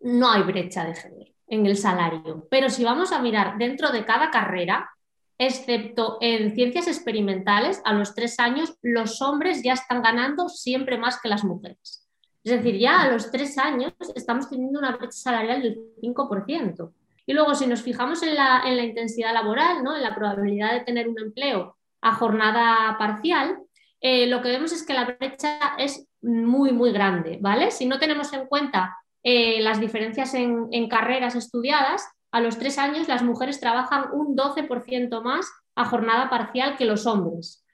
no 0.02 0.30
hay 0.30 0.42
brecha 0.42 0.84
de 0.84 0.94
género 0.94 1.32
en 1.46 1.64
el 1.64 1.76
salario, 1.76 2.46
pero 2.50 2.68
si 2.68 2.84
vamos 2.84 3.12
a 3.12 3.20
mirar 3.20 3.56
dentro 3.56 3.90
de 3.90 4.04
cada 4.04 4.30
carrera, 4.30 4.90
excepto 5.38 6.18
en 6.20 6.54
ciencias 6.54 6.86
experimentales, 6.86 7.80
a 7.84 7.92
los 7.92 8.14
tres 8.14 8.38
años 8.38 8.74
los 8.82 9.20
hombres 9.20 9.62
ya 9.62 9.72
están 9.72 10.02
ganando 10.02 10.48
siempre 10.48 10.98
más 10.98 11.20
que 11.20 11.28
las 11.28 11.44
mujeres. 11.44 12.06
Es 12.44 12.52
decir, 12.52 12.78
ya 12.78 13.02
a 13.02 13.10
los 13.10 13.30
tres 13.30 13.56
años 13.58 13.92
estamos 14.14 14.48
teniendo 14.48 14.78
una 14.78 14.96
brecha 14.96 15.12
salarial 15.12 15.62
del 15.62 15.78
5%. 16.02 16.92
Y 17.26 17.32
luego, 17.32 17.54
si 17.54 17.66
nos 17.66 17.82
fijamos 17.82 18.22
en 18.22 18.34
la, 18.34 18.62
intensidad 18.84 19.32
laboral, 19.32 19.82
¿no? 19.82 19.96
en 19.96 20.02
la 20.02 20.14
probabilidad 20.14 20.72
de 20.72 20.80
tener 20.80 21.08
un 21.08 21.18
empleo 21.18 21.76
a 22.02 22.14
jornada 22.14 22.98
parcial, 22.98 23.58
eh, 24.00 24.26
lo 24.26 24.42
que 24.42 24.50
vemos 24.50 24.72
es 24.72 24.84
que 24.84 24.92
la 24.92 25.06
brecha 25.06 25.58
es 25.78 26.06
muy, 26.20 26.72
muy 26.72 26.92
grande, 26.92 27.38
¿vale? 27.40 27.70
Si 27.70 27.86
no 27.86 27.98
tenemos 27.98 28.30
en 28.34 28.46
cuenta 28.46 28.94
eh, 29.22 29.62
las 29.62 29.80
diferencias 29.80 30.34
en, 30.34 30.68
en 30.70 30.88
carreras 30.88 31.34
estudiadas, 31.34 32.06
a 32.34 32.40
los 32.40 32.58
tres 32.58 32.78
años 32.78 33.06
las 33.06 33.22
mujeres 33.22 33.60
trabajan 33.60 34.06
un 34.12 34.36
12% 34.36 35.22
más 35.22 35.46
a 35.76 35.84
jornada 35.84 36.28
parcial 36.28 36.76
que 36.76 36.84
los 36.84 37.06
hombres. 37.06 37.64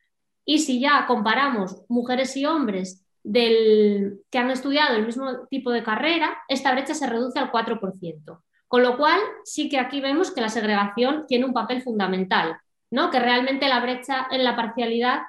Y 0.44 0.58
si 0.58 0.80
ya 0.80 1.06
comparamos 1.06 1.82
mujeres 1.88 2.36
y 2.36 2.44
hombres 2.44 3.02
del, 3.22 4.20
que 4.30 4.36
han 4.36 4.50
estudiado 4.50 4.96
el 4.96 5.06
mismo 5.06 5.46
tipo 5.48 5.70
de 5.70 5.82
carrera, 5.82 6.36
esta 6.46 6.72
brecha 6.72 6.92
se 6.92 7.06
reduce 7.06 7.38
al 7.38 7.50
4%. 7.50 8.42
Con 8.68 8.82
lo 8.82 8.98
cual, 8.98 9.18
sí 9.44 9.70
que 9.70 9.78
aquí 9.78 10.02
vemos 10.02 10.30
que 10.30 10.42
la 10.42 10.50
segregación 10.50 11.24
tiene 11.26 11.46
un 11.46 11.54
papel 11.54 11.80
fundamental, 11.80 12.58
¿no? 12.90 13.10
que 13.10 13.18
realmente 13.18 13.66
la 13.66 13.80
brecha 13.80 14.26
en 14.30 14.44
la 14.44 14.56
parcialidad 14.56 15.22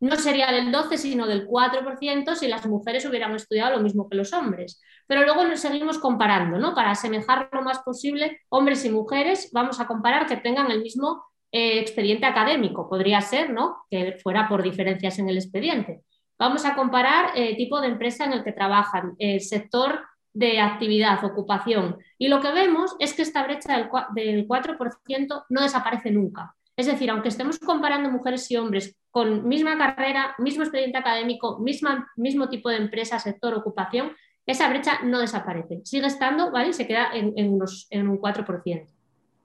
no 0.00 0.16
sería 0.16 0.50
del 0.50 0.72
12, 0.72 0.98
sino 0.98 1.26
del 1.26 1.46
4% 1.46 2.34
si 2.34 2.48
las 2.48 2.66
mujeres 2.66 3.04
hubieran 3.04 3.34
estudiado 3.34 3.76
lo 3.76 3.82
mismo 3.82 4.08
que 4.08 4.16
los 4.16 4.32
hombres. 4.32 4.80
Pero 5.06 5.24
luego 5.24 5.44
nos 5.44 5.60
seguimos 5.60 5.98
comparando, 5.98 6.58
¿no? 6.58 6.74
Para 6.74 6.92
asemejar 6.92 7.50
lo 7.52 7.62
más 7.62 7.80
posible 7.80 8.40
hombres 8.48 8.84
y 8.84 8.90
mujeres, 8.90 9.50
vamos 9.52 9.78
a 9.78 9.86
comparar 9.86 10.26
que 10.26 10.38
tengan 10.38 10.70
el 10.70 10.82
mismo 10.82 11.24
eh, 11.52 11.80
expediente 11.80 12.26
académico. 12.26 12.88
Podría 12.88 13.20
ser, 13.20 13.50
¿no? 13.50 13.84
Que 13.90 14.18
fuera 14.22 14.48
por 14.48 14.62
diferencias 14.62 15.18
en 15.18 15.28
el 15.28 15.36
expediente. 15.36 16.00
Vamos 16.38 16.64
a 16.64 16.74
comparar 16.74 17.32
el 17.34 17.48
eh, 17.52 17.56
tipo 17.56 17.80
de 17.80 17.88
empresa 17.88 18.24
en 18.24 18.32
el 18.32 18.42
que 18.42 18.52
trabajan, 18.52 19.14
el 19.18 19.42
sector 19.42 20.00
de 20.32 20.60
actividad, 20.60 21.22
ocupación. 21.24 21.98
Y 22.16 22.28
lo 22.28 22.40
que 22.40 22.52
vemos 22.52 22.96
es 22.98 23.12
que 23.12 23.22
esta 23.22 23.42
brecha 23.42 23.76
del 24.14 24.46
4% 24.48 25.44
no 25.48 25.60
desaparece 25.60 26.10
nunca. 26.10 26.54
Es 26.76 26.86
decir, 26.86 27.10
aunque 27.10 27.28
estemos 27.28 27.58
comparando 27.58 28.10
mujeres 28.10 28.50
y 28.50 28.56
hombres 28.56 28.96
con 29.10 29.48
misma 29.48 29.76
carrera, 29.76 30.34
mismo 30.38 30.62
expediente 30.62 30.98
académico, 30.98 31.58
mismo 31.58 32.48
tipo 32.48 32.68
de 32.68 32.76
empresa, 32.76 33.18
sector, 33.18 33.54
ocupación, 33.54 34.12
esa 34.46 34.68
brecha 34.68 35.00
no 35.04 35.20
desaparece. 35.20 35.80
Sigue 35.84 36.06
estando, 36.06 36.50
¿vale? 36.50 36.72
Se 36.72 36.86
queda 36.86 37.10
en, 37.12 37.52
un 37.52 38.20
4%. 38.20 38.86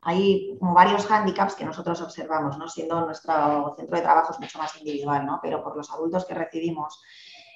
Hay 0.02 0.56
varios 0.62 1.06
hándicaps 1.08 1.56
que 1.56 1.66
nosotros 1.66 2.00
observamos, 2.02 2.58
¿no? 2.58 2.68
Siendo 2.68 3.06
nuestro 3.06 3.74
centro 3.76 3.98
de 3.98 4.04
trabajo 4.04 4.34
es 4.34 4.40
mucho 4.40 4.60
más 4.60 4.78
individual, 4.78 5.26
¿no? 5.26 5.40
Pero 5.42 5.64
por 5.64 5.76
los 5.76 5.92
adultos 5.92 6.26
que 6.26 6.36
recibimos 6.36 7.02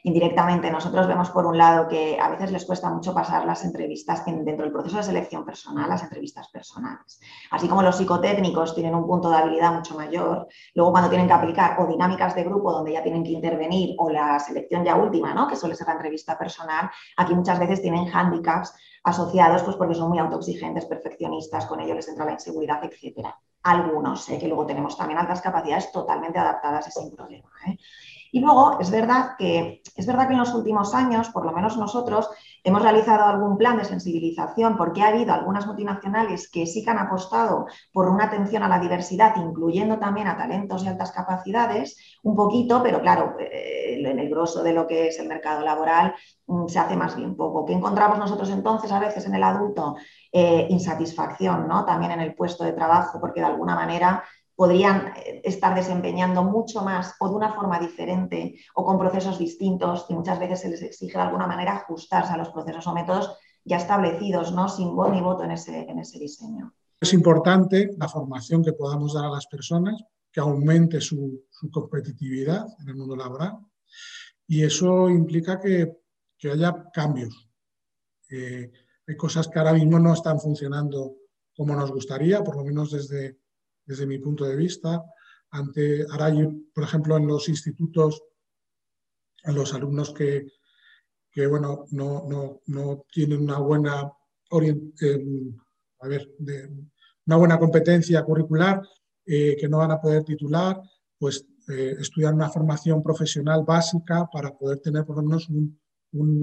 indirectamente 0.04 0.72
nosotros 0.72 1.08
vemos 1.08 1.30
por 1.30 1.46
un 1.46 1.58
lado 1.58 1.88
que 1.88 2.20
a 2.20 2.30
veces 2.30 2.52
les 2.52 2.66
cuesta 2.66 2.90
mucho 2.90 3.14
pasar 3.14 3.46
las 3.46 3.64
entrevistas 3.64 4.24
dentro 4.26 4.64
del 4.64 4.72
proceso 4.72 4.98
de 4.98 5.04
selección 5.04 5.46
personal, 5.46 5.90
las 5.90 6.04
entrevistas 6.04 6.48
personales. 6.50 7.20
Así 7.52 7.68
como 7.68 7.82
los 7.82 7.98
psicotécnicos 7.98 8.76
tienen 8.76 8.96
un 8.96 9.06
punto 9.06 9.30
de 9.30 9.38
habilidad 9.38 9.74
mucho 9.74 9.96
mayor, 9.96 10.48
luego 10.74 10.92
cuando 10.92 11.10
tienen 11.10 11.28
que 11.28 11.34
aplicar 11.34 11.80
o 11.80 11.88
dinámicas 11.88 12.36
de 12.36 12.44
grupo 12.44 12.72
donde 12.72 12.94
ya 12.94 13.04
tienen 13.04 13.24
que 13.24 13.32
intervenir 13.32 13.96
o 13.98 14.10
la 14.10 14.40
selección 14.40 14.84
ya 14.84 14.96
última, 14.96 15.34
¿no? 15.34 15.48
que 15.48 15.56
suele 15.56 15.76
ser 15.76 15.88
la 15.88 15.94
entrevista 15.94 16.38
personal, 16.38 16.90
aquí 17.18 17.34
muchas 17.34 17.60
veces 17.60 17.82
tienen 17.82 18.06
hándicaps 18.06 18.74
asociados 19.04 19.64
pues 19.64 19.76
porque 19.76 19.96
son 19.96 20.10
muy 20.10 20.20
autoexigentes, 20.20 20.86
perfeccionistas, 20.86 21.66
con 21.66 21.80
ello 21.80 21.96
les 21.96 22.08
entra 22.08 22.26
la 22.26 22.34
inseguridad, 22.34 22.84
etcétera. 22.84 23.38
Algunos, 23.62 24.30
¿eh? 24.30 24.40
que 24.40 24.48
luego 24.48 24.66
tenemos 24.66 24.98
también 24.98 25.20
altas 25.20 25.42
capacidades 25.42 25.92
totalmente 25.92 26.40
adaptadas 26.40 26.88
y 26.88 26.92
sin 26.92 27.14
problema. 27.14 27.50
¿eh? 27.68 27.78
Y 28.32 28.39
luego 28.39 28.80
es 28.80 28.92
verdad 28.92 29.36
que 29.38 29.82
es 29.96 30.06
verdad 30.06 30.28
que 30.28 30.34
en 30.34 30.39
los 30.39 30.54
últimos 30.54 30.94
años, 30.94 31.30
por 31.30 31.46
lo 31.46 31.52
menos 31.52 31.78
nosotros, 31.78 32.30
hemos 32.63 32.82
realizado 32.82 33.26
algún 33.26 33.58
plan 33.58 33.78
de 33.78 33.86
sensibilización 33.86 34.78
porque 34.78 35.02
ha 35.02 35.08
habido 35.08 35.34
algunas 35.34 35.65
multinacionales 35.65 36.50
que 36.50 36.65
sí 36.65 36.84
que 36.84 36.89
han 36.89 37.00
apostado 37.00 37.65
por 37.92 38.08
una 38.10 38.26
atención 38.26 38.63
a 38.63 38.70
la 38.70 38.80
diversidad, 38.80 39.36
incluyendo 39.38 40.00
también 40.00 40.28
a 40.28 40.38
talentos 40.38 40.84
y 40.84 40.88
altas 40.88 41.12
capacidades, 41.12 41.98
un 42.24 42.36
poquito, 42.36 42.82
pero 42.84 43.02
claro, 43.02 43.36
eh, 43.39 44.00
en 44.00 44.20
el 44.20 44.30
grosso 44.30 44.63
de 44.63 44.74
lo 44.74 44.88
que 44.88 45.08
es 45.08 45.20
el 45.20 45.28
mercado 45.28 45.63
laboral 45.63 46.15
mm, 46.48 46.68
se 46.68 46.80
hace 46.80 46.96
más 46.96 47.15
bien 47.15 47.36
poco. 47.36 47.65
¿Qué 47.65 47.74
encontramos 47.74 48.20
nosotros 48.20 48.50
entonces 48.50 48.92
a 48.92 49.00
veces 49.00 49.26
en 49.26 49.36
el 49.36 49.44
adulto? 49.44 49.96
Eh, 50.32 50.68
insatisfacción, 50.70 51.68
¿no? 51.68 51.86
También 51.86 52.12
en 52.12 52.22
el 52.22 52.36
puesto 52.36 52.63
de 52.63 52.74
trabajo, 52.74 53.20
porque 53.20 53.39
de 53.39 53.48
alguna 53.48 53.74
manera 53.74 54.24
podrían 54.60 55.13
eh, 55.15 55.39
estar 55.45 55.74
desempeñando 55.74 56.43
mucho 56.43 56.82
más 56.82 57.15
o 57.22 57.30
de 57.30 57.36
una 57.36 57.54
forma 57.54 57.80
diferente 57.80 58.60
o 58.76 58.84
con 58.84 59.00
procesos 59.00 59.39
distintos 59.39 60.06
y 60.10 60.13
muchas 60.13 60.38
veces 60.38 60.60
se 60.60 60.69
les 60.69 60.82
exige 60.82 61.17
de 61.17 61.24
alguna 61.24 61.48
manera 61.48 61.78
ajustarse 61.78 62.34
a 62.34 62.38
los 62.38 62.50
procesos 62.50 62.86
o 62.86 62.93
métodos 62.93 63.38
ya 63.63 63.78
establecidos, 63.78 64.52
¿no? 64.52 64.67
sin 64.67 64.93
voz 64.93 65.13
ni 65.13 65.22
voto 65.22 65.45
en 65.45 65.52
ese, 65.52 65.89
en 65.89 66.00
ese 66.00 66.19
diseño. 66.19 66.74
Es 67.00 67.13
importante 67.13 67.91
la 67.98 68.10
formación 68.10 68.62
que 68.62 68.74
podamos 68.74 69.13
dar 69.13 69.24
a 69.24 69.30
las 69.30 69.48
personas, 69.48 69.95
que 70.30 70.41
aumente 70.41 71.00
su, 71.00 71.45
competitividad 71.72 72.65
en 72.82 72.89
el 72.89 72.95
mundo 72.95 73.15
laboral 73.15 73.60
y 74.45 74.65
eso 74.65 75.10
implica 75.10 75.58
que, 75.58 76.00
que 76.38 76.52
haya 76.52 76.89
cambios. 76.93 77.50
Eh, 78.30 78.69
hay 79.08 79.15
cosas 79.15 79.48
que 79.48 79.58
ahora 79.58 79.72
mismo 79.72 80.00
no 80.00 80.12
están 80.12 80.38
funcionando 80.38 81.15
como 81.56 81.74
nos 81.78 81.93
gustaría, 81.93 82.43
por 82.43 82.58
lo 82.58 82.65
menos 82.65 82.91
desde 82.91 83.38
desde 83.89 84.06
mi 84.06 84.19
punto 84.19 84.45
de 84.45 84.56
vista. 84.56 85.04
Ante, 85.49 86.06
ahora, 86.12 86.32
por 86.73 86.84
ejemplo, 86.84 87.17
en 87.17 87.25
los 87.25 87.49
institutos, 87.49 88.21
a 89.43 89.52
los 89.52 89.73
alumnos 89.73 90.13
que, 90.13 90.45
bueno, 91.47 91.86
no, 91.89 93.06
tienen 93.12 93.41
una 93.41 93.58
buena, 93.58 94.12
em, 94.52 95.58
a 96.02 96.08
ver, 96.08 96.30
una 97.25 97.38
buena 97.38 97.58
competencia 97.58 98.23
curricular, 98.23 98.82
eh, 99.25 99.58
que 99.60 99.67
no 99.67 99.80
van 99.80 99.91
a 99.91 100.02
poder 100.02 100.23
titular, 100.23 100.80
pues 101.17 101.45
eh, 101.67 101.95
estudiar 101.99 102.34
una 102.34 102.49
formación 102.49 103.02
profesional 103.02 103.63
básica 103.65 104.28
para 104.32 104.56
poder 104.56 104.80
tener 104.80 105.04
por 105.04 105.15
lo 105.17 105.23
menos 105.23 105.49
un, 105.49 105.80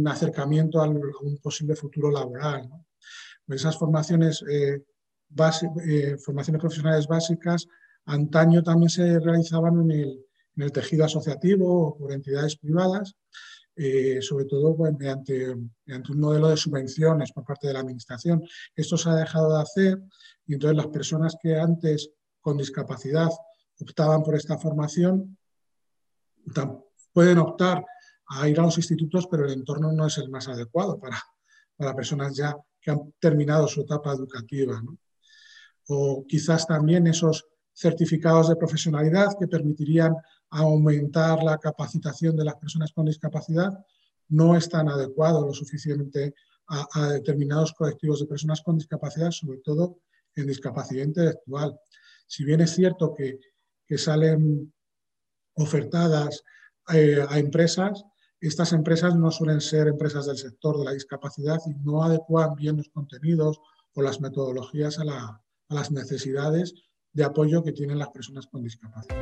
acercamiento 0.07 0.81
a 0.81 0.89
un 0.89 1.39
posible 1.43 1.75
futuro 1.75 2.11
laboral. 2.11 2.69
Esas 3.49 3.77
formaciones 3.77 4.43
eh, 4.49 4.85
eh, 5.87 6.17
formaciones 6.19 6.61
profesionales 6.61 7.07
básicas, 7.07 7.67
antaño 8.07 8.63
también 8.63 8.89
se 8.89 9.19
realizaban 9.19 9.91
en 9.91 9.91
el, 10.57 10.73
tejido 10.73 11.05
asociativo 11.05 11.89
o 11.89 11.99
por 11.99 12.13
entidades 12.13 12.57
privadas, 12.57 13.15
eh, 13.75 14.23
sobre 14.23 14.47
todo 14.47 14.75
pues, 14.75 14.93
mediante, 14.99 15.51
un 15.51 16.21
modelo 16.21 16.49
de 16.49 16.57
subvenciones 16.57 17.31
por 17.33 17.45
parte 17.45 17.67
de 17.67 17.75
la 17.75 17.81
Administración. 17.81 18.43
Esto 18.75 18.97
se 18.97 19.11
ha 19.11 19.15
dejado 19.15 19.55
de 19.55 19.63
hacer 19.63 20.03
y 20.47 20.55
entonces 20.55 20.77
las 20.77 20.87
personas 20.87 21.37
que 21.41 21.57
antes 21.57 22.11
con 22.41 22.57
discapacidad 22.57 23.29
optaban 23.79 24.23
por 24.23 24.35
esta 24.35 24.57
formación 24.57 25.37
pueden 27.13 27.39
optar 27.39 27.85
a 28.29 28.49
ir 28.49 28.59
a 28.59 28.63
los 28.63 28.79
institutos, 28.79 29.27
pero 29.31 29.45
el 29.45 29.53
entorno 29.53 29.93
no 29.93 30.07
es 30.07 30.17
el 30.19 30.31
más 30.31 30.49
adecuado 30.49 30.99
para, 30.99 31.21
para 31.77 31.95
personas 31.95 32.35
ya 32.35 32.57
que 32.81 32.91
han 32.91 33.13
terminado 33.19 33.69
su 33.69 33.83
etapa 33.83 34.13
educativa. 34.13 34.81
¿no? 34.81 34.97
O 35.89 36.25
quizás 36.27 36.67
también 36.67 37.07
esos 37.07 37.47
certificados 37.75 38.49
de 38.49 38.57
profesionalidad 38.57 39.37
que 39.39 39.49
permitirían 39.49 40.17
aumentar 40.51 41.43
la 41.43 41.59
capacitación 41.59 42.37
de 42.37 42.45
las 42.45 42.57
personas 42.57 42.93
con 42.93 43.07
discapacidad 43.07 43.73
no 44.29 44.57
están 44.57 44.89
adecuados 44.89 45.45
lo 45.45 45.53
suficiente 45.53 46.35
a, 46.69 47.11
determinados 47.11 47.73
colectivos 47.73 48.21
de 48.21 48.27
personas 48.27 48.61
con 48.61 48.77
discapacidad, 48.77 49.31
sobre 49.31 49.59
todo 49.59 50.01
en 50.35 50.49
discapacidad 50.49 51.05
intelectual. 51.05 51.79
Si 52.27 52.45
bien 52.45 52.61
es 52.61 52.73
cierto 52.73 53.15
que, 53.15 53.39
salen 53.97 54.73
ofertadas 55.55 56.43
eh, 56.93 57.25
a 57.29 57.39
empresas, 57.39 58.05
estas 58.41 58.73
empresas 58.73 59.15
no 59.15 59.31
suelen 59.31 59.61
ser 59.61 59.87
empresas 59.87 60.27
del 60.27 60.37
sector 60.37 60.77
de 60.77 60.87
la 60.87 60.93
discapacidad 60.93 61.61
y 61.67 61.75
no 61.85 62.03
adecuan 62.03 62.57
bien 62.57 62.79
los 62.79 62.89
contenidos 62.89 63.61
o 63.95 64.03
las 64.03 64.21
metodologías 64.21 64.99
a 64.99 65.05
la, 65.05 65.46
a 65.69 65.75
las 65.75 65.91
necesidades 65.91 66.75
de 67.13 67.25
apoyo 67.25 67.63
que 67.63 67.73
tienen 67.73 67.99
las 67.99 68.09
personas 68.09 68.47
con 68.47 68.63
discapacidad. 68.63 69.17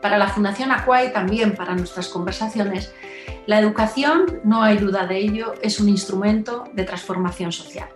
Para 0.00 0.18
la 0.18 0.28
Fundación 0.28 0.70
Acuay, 0.70 1.12
también 1.12 1.56
para 1.56 1.74
nuestras 1.74 2.08
conversaciones, 2.08 2.92
la 3.46 3.58
educación, 3.58 4.40
no 4.44 4.62
hay 4.62 4.78
duda 4.78 5.06
de 5.06 5.18
ello, 5.18 5.54
es 5.62 5.80
un 5.80 5.88
instrumento 5.88 6.64
de 6.74 6.84
transformación 6.84 7.52
social. 7.52 7.88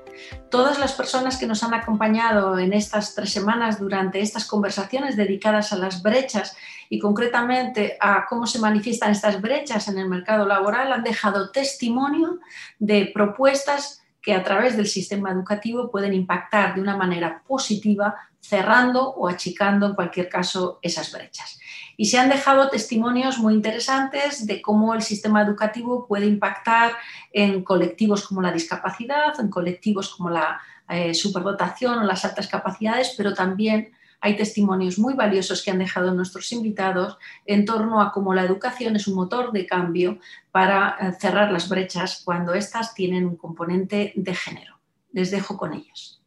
Todas 0.51 0.79
las 0.79 0.93
personas 0.93 1.37
que 1.37 1.47
nos 1.47 1.63
han 1.63 1.75
acompañado 1.75 2.59
en 2.59 2.73
estas 2.73 3.15
tres 3.15 3.31
semanas 3.31 3.79
durante 3.79 4.21
estas 4.21 4.47
conversaciones 4.47 5.17
dedicadas 5.17 5.73
a 5.73 5.77
las 5.77 6.03
brechas 6.03 6.57
y 6.89 6.99
concretamente 6.99 7.97
a 8.01 8.27
cómo 8.27 8.47
se 8.47 8.59
manifiestan 8.59 9.13
estas 9.13 9.41
brechas 9.41 9.89
en 9.89 9.99
el 9.99 10.09
mercado 10.09 10.47
laboral 10.47 10.93
han 10.93 11.05
dejado 11.05 11.51
testimonio 11.51 12.39
de 12.79 13.11
propuestas 13.13 14.03
que 14.23 14.35
a 14.35 14.43
través 14.43 14.77
del 14.77 14.87
sistema 14.87 15.31
educativo 15.31 15.91
pueden 15.91 16.13
impactar 16.13 16.75
de 16.75 16.81
una 16.81 16.97
manera 16.97 17.43
positiva, 17.47 18.15
cerrando 18.41 19.11
o 19.11 19.29
achicando 19.29 19.87
en 19.87 19.95
cualquier 19.95 20.29
caso 20.29 20.79
esas 20.83 21.13
brechas. 21.13 21.59
Y 22.01 22.07
se 22.07 22.17
han 22.17 22.29
dejado 22.29 22.71
testimonios 22.71 23.39
muy 23.39 23.55
interesantes 23.55 24.47
de 24.47 24.63
cómo 24.63 24.95
el 24.95 25.03
sistema 25.03 25.43
educativo 25.43 26.07
puede 26.07 26.27
impactar 26.27 26.93
en 27.33 27.65
colectivos 27.65 28.25
como 28.25 28.41
la 28.41 28.53
discapacidad, 28.53 29.39
en 29.41 29.51
colectivos 29.51 30.15
como 30.15 30.31
la 30.31 30.61
eh, 30.89 31.13
superdotación 31.13 31.99
o 31.99 32.05
las 32.05 32.25
altas 32.25 32.47
capacidades, 32.47 33.15
pero 33.17 33.35
también 33.35 33.91
hay 34.21 34.37
testimonios 34.37 34.97
muy 35.01 35.15
valiosos 35.15 35.61
que 35.61 35.73
han 35.73 35.81
dejado 35.81 36.15
nuestros 36.15 36.53
invitados 36.53 37.19
en 37.45 37.65
torno 37.65 38.01
a 38.01 38.13
cómo 38.13 38.33
la 38.33 38.45
educación 38.45 38.95
es 38.95 39.09
un 39.09 39.17
motor 39.17 39.51
de 39.51 39.67
cambio 39.67 40.21
para 40.53 40.97
eh, 41.01 41.13
cerrar 41.19 41.51
las 41.51 41.69
brechas 41.69 42.23
cuando 42.25 42.55
éstas 42.55 42.95
tienen 42.95 43.27
un 43.27 43.37
componente 43.37 44.13
de 44.15 44.35
género. 44.37 44.79
Les 45.11 45.33
dejo 45.33 45.59
con 45.59 45.75
ellos. 45.75 46.23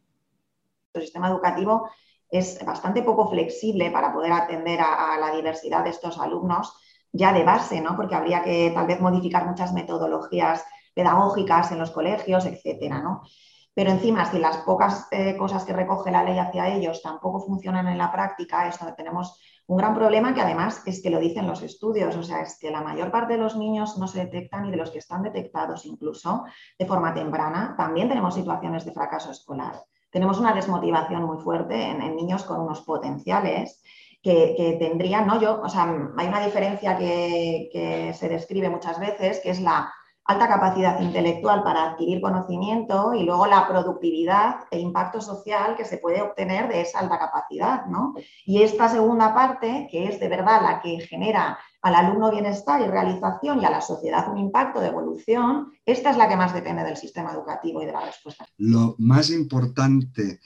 El 0.92 1.00
sistema 1.00 1.28
educativo 1.28 1.88
es 2.32 2.64
bastante 2.64 3.02
poco 3.02 3.28
flexible 3.28 3.90
para 3.90 4.12
poder 4.12 4.32
atender 4.32 4.80
a, 4.80 5.18
la 5.20 5.30
diversidad 5.36 5.84
de 5.84 5.90
estos 5.90 6.18
alumnos 6.18 6.74
ya 7.12 7.32
de 7.32 7.44
base, 7.44 7.80
¿no? 7.82 7.94
porque 7.94 8.14
habría 8.14 8.42
que 8.42 8.72
tal 8.74 8.86
vez 8.86 8.98
modificar 9.00 9.46
muchas 9.46 9.74
metodologías 9.74 10.64
pedagógicas 10.94 11.70
en 11.70 11.78
los 11.78 11.90
colegios, 11.90 12.46
etcétera, 12.46 13.00
¿no? 13.00 13.22
Pero 13.74 13.90
encima, 13.90 14.30
si 14.30 14.38
las 14.38 14.58
pocas 14.58 15.08
eh, 15.10 15.34
cosas 15.36 15.64
que 15.64 15.72
recoge 15.72 16.10
la 16.10 16.22
ley 16.22 16.38
hacia 16.38 16.68
ellos 16.68 17.00
tampoco 17.00 17.40
funcionan 17.40 17.88
en 17.88 17.96
la 17.96 18.12
práctica, 18.12 18.68
es 18.68 18.78
donde 18.78 18.94
tenemos 18.94 19.40
un 19.66 19.78
gran 19.78 19.94
problema 19.94 20.34
que 20.34 20.42
además 20.42 20.82
es 20.84 21.02
que 21.02 21.08
lo 21.08 21.18
dicen 21.18 21.46
los 21.46 21.62
estudios, 21.62 22.14
o 22.16 22.22
sea, 22.22 22.42
es 22.42 22.58
que 22.58 22.70
la 22.70 22.82
mayor 22.82 23.10
parte 23.10 23.34
de 23.34 23.38
los 23.38 23.56
niños 23.56 23.96
no 23.96 24.06
se 24.08 24.26
detectan 24.26 24.66
y 24.66 24.70
de 24.70 24.76
los 24.76 24.90
que 24.90 24.98
están 24.98 25.22
detectados 25.22 25.86
incluso 25.86 26.44
de 26.78 26.84
forma 26.86 27.14
temprana, 27.14 27.74
también 27.76 28.08
tenemos 28.08 28.34
situaciones 28.34 28.84
de 28.84 28.92
fracaso 28.92 29.30
escolar. 29.30 29.82
Tenemos 30.12 30.38
una 30.38 30.54
desmotivación 30.54 31.24
muy 31.24 31.38
fuerte 31.38 31.74
en, 31.82 32.14
niños 32.14 32.44
con 32.44 32.60
unos 32.60 32.82
potenciales 32.82 33.82
que, 34.22 34.76
tendrían, 34.78 35.26
¿no? 35.26 35.40
Yo, 35.40 35.60
o 35.60 35.68
sea, 35.68 35.84
hay 36.16 36.28
una 36.28 36.44
diferencia 36.44 36.96
que 36.96 38.14
se 38.14 38.28
describe 38.28 38.70
muchas 38.70 39.00
veces, 39.00 39.40
que 39.40 39.50
es 39.50 39.60
la 39.60 39.92
alta 40.24 40.46
capacidad 40.46 41.00
intelectual 41.00 41.64
para 41.64 41.90
adquirir 41.90 42.20
conocimiento 42.20 43.12
y 43.12 43.24
luego 43.24 43.46
la 43.46 43.66
productividad 43.66 44.66
e 44.70 44.78
impacto 44.78 45.20
social 45.20 45.76
que 45.76 45.84
se 45.84 45.98
puede 45.98 46.22
obtener 46.22 46.68
de 46.68 46.80
esa 46.80 47.00
alta 47.00 47.18
capacidad. 47.18 47.86
¿no? 47.86 48.14
Y 48.44 48.62
esta 48.62 48.88
segunda 48.88 49.34
parte, 49.34 49.88
que 49.90 50.06
es 50.06 50.20
de 50.20 50.28
verdad 50.28 50.62
la 50.62 50.80
que 50.80 51.00
genera 51.00 51.58
al 51.82 51.94
alumno 51.96 52.30
bienestar 52.30 52.80
y 52.80 52.86
realización 52.86 53.60
y 53.60 53.64
a 53.64 53.70
la 53.70 53.80
sociedad 53.80 54.30
un 54.30 54.38
impacto 54.38 54.80
de 54.80 54.88
evolución, 54.88 55.72
esta 55.84 56.10
es 56.10 56.16
la 56.16 56.28
que 56.28 56.36
más 56.36 56.54
depende 56.54 56.84
del 56.84 56.96
sistema 56.96 57.32
educativo 57.32 57.82
y 57.82 57.86
de 57.86 57.92
la 57.92 58.06
respuesta. 58.06 58.46
Lo 58.58 58.94
más 58.98 59.30
importante 59.30 60.38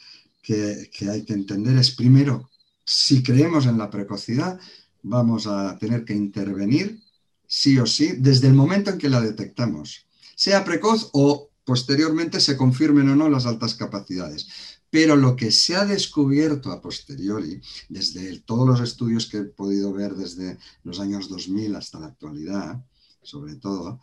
que, 0.42 0.88
que 0.90 1.10
hay 1.10 1.24
que 1.26 1.34
entender 1.34 1.76
es, 1.76 1.94
primero, 1.94 2.48
si 2.82 3.22
creemos 3.22 3.66
en 3.66 3.76
la 3.76 3.90
precocidad, 3.90 4.58
vamos 5.02 5.46
a 5.46 5.76
tener 5.76 6.04
que 6.04 6.14
intervenir 6.14 7.05
sí 7.46 7.78
o 7.78 7.86
sí 7.86 8.14
desde 8.18 8.48
el 8.48 8.54
momento 8.54 8.90
en 8.90 8.98
que 8.98 9.08
la 9.08 9.20
detectamos, 9.20 10.06
sea 10.34 10.64
precoz 10.64 11.10
o 11.12 11.50
posteriormente 11.64 12.40
se 12.40 12.56
confirmen 12.56 13.08
o 13.10 13.16
no 13.16 13.28
las 13.28 13.44
altas 13.44 13.74
capacidades. 13.74 14.48
Pero 14.88 15.16
lo 15.16 15.34
que 15.34 15.50
se 15.50 15.74
ha 15.74 15.84
descubierto 15.84 16.70
a 16.70 16.80
posteriori, 16.80 17.60
desde 17.88 18.38
todos 18.40 18.66
los 18.66 18.80
estudios 18.80 19.26
que 19.26 19.38
he 19.38 19.44
podido 19.44 19.92
ver 19.92 20.14
desde 20.14 20.58
los 20.84 21.00
años 21.00 21.28
2000 21.28 21.74
hasta 21.74 21.98
la 21.98 22.06
actualidad, 22.06 22.82
sobre 23.20 23.56
todo, 23.56 24.00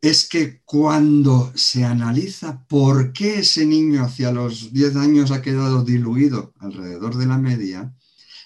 es 0.00 0.26
que 0.26 0.62
cuando 0.64 1.52
se 1.54 1.84
analiza 1.84 2.64
por 2.66 3.12
qué 3.12 3.40
ese 3.40 3.66
niño 3.66 4.02
hacia 4.02 4.32
los 4.32 4.72
10 4.72 4.96
años 4.96 5.30
ha 5.30 5.42
quedado 5.42 5.84
diluido 5.84 6.54
alrededor 6.58 7.18
de 7.18 7.26
la 7.26 7.36
media, 7.36 7.94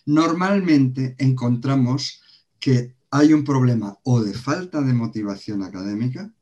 normalmente 0.05 1.15
encontramos 1.19 2.21
que 2.59 2.94
hay 3.15 3.33
un 3.33 3.45
problema 3.45 3.97
o 4.03 4.21
de 4.21 4.35
falta 4.35 4.81
de 4.81 4.93
motivación 4.93 5.63
académica, 5.63 6.33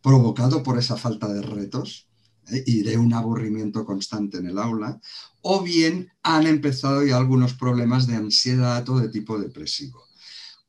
provocado 0.00 0.62
por 0.62 0.78
esa 0.78 0.96
falta 0.96 1.28
de 1.28 1.42
retos 1.42 2.08
¿eh? 2.50 2.64
y 2.66 2.80
de 2.84 2.96
un 2.96 3.12
aburrimiento 3.12 3.84
constante 3.84 4.38
en 4.38 4.46
el 4.46 4.58
aula, 4.58 4.98
o 5.42 5.62
bien 5.62 6.08
han 6.22 6.46
empezado 6.46 7.04
ya 7.04 7.18
algunos 7.18 7.52
problemas 7.52 8.06
de 8.06 8.16
ansiedad 8.16 8.88
o 8.88 8.98
de 8.98 9.10
tipo 9.10 9.38
depresivo. 9.38 10.02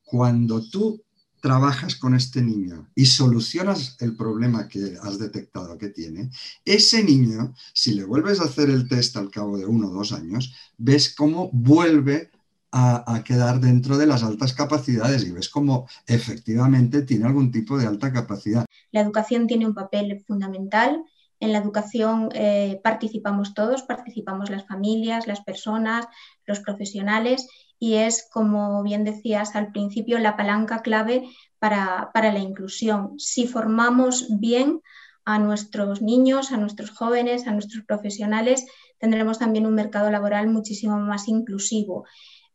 Cuando 0.04 0.60
tú 0.68 1.02
trabajas 1.40 1.96
con 1.96 2.14
este 2.14 2.42
niño 2.42 2.90
y 2.94 3.06
solucionas 3.06 3.96
el 4.00 4.16
problema 4.16 4.68
que 4.68 4.98
has 5.00 5.18
detectado 5.18 5.78
que 5.78 5.88
tiene, 5.88 6.30
ese 6.62 7.02
niño, 7.02 7.54
si 7.72 7.94
le 7.94 8.04
vuelves 8.04 8.38
a 8.38 8.44
hacer 8.44 8.68
el 8.68 8.86
test 8.86 9.16
al 9.16 9.30
cabo 9.30 9.56
de 9.56 9.64
uno 9.64 9.88
o 9.88 9.94
dos 9.94 10.12
años, 10.12 10.52
ves 10.76 11.14
cómo 11.14 11.48
vuelve 11.54 12.30
a, 12.76 13.22
quedar 13.24 13.60
dentro 13.60 13.96
de 13.96 14.06
las 14.06 14.22
altas 14.22 14.52
capacidades 14.52 15.24
y 15.24 15.32
ves 15.32 15.48
cómo 15.48 15.88
efectivamente 16.06 17.02
tiene 17.02 17.24
algún 17.24 17.50
tipo 17.50 17.78
de 17.78 17.86
alta 17.86 18.12
capacidad. 18.12 18.66
La 18.92 19.00
educación 19.00 19.46
tiene 19.46 19.66
un 19.66 19.74
papel 19.74 20.22
fundamental. 20.26 21.02
En 21.40 21.52
la 21.52 21.58
educación 21.58 22.28
eh, 22.34 22.80
participamos 22.82 23.54
todos, 23.54 23.82
participamos 23.82 24.50
las 24.50 24.66
familias, 24.66 25.26
las 25.26 25.40
personas, 25.40 26.06
los 26.46 26.60
profesionales 26.60 27.48
y 27.78 27.94
es, 27.94 28.28
como 28.30 28.82
bien 28.82 29.04
decías 29.04 29.54
al 29.54 29.72
principio, 29.72 30.18
la 30.18 30.36
palanca 30.36 30.80
clave 30.80 31.28
para, 31.58 32.10
para 32.12 32.32
la 32.32 32.38
inclusión. 32.40 33.18
Si 33.18 33.46
formamos 33.46 34.26
bien 34.38 34.80
a 35.24 35.38
nuestros 35.38 36.02
niños, 36.02 36.52
a 36.52 36.56
nuestros 36.56 36.90
jóvenes, 36.90 37.46
a 37.46 37.52
nuestros 37.52 37.84
profesionales, 37.84 38.66
tendremos 38.98 39.38
también 39.38 39.66
un 39.66 39.74
mercado 39.74 40.10
laboral 40.10 40.48
muchísimo 40.48 40.98
más 40.98 41.28
inclusivo. 41.28 42.04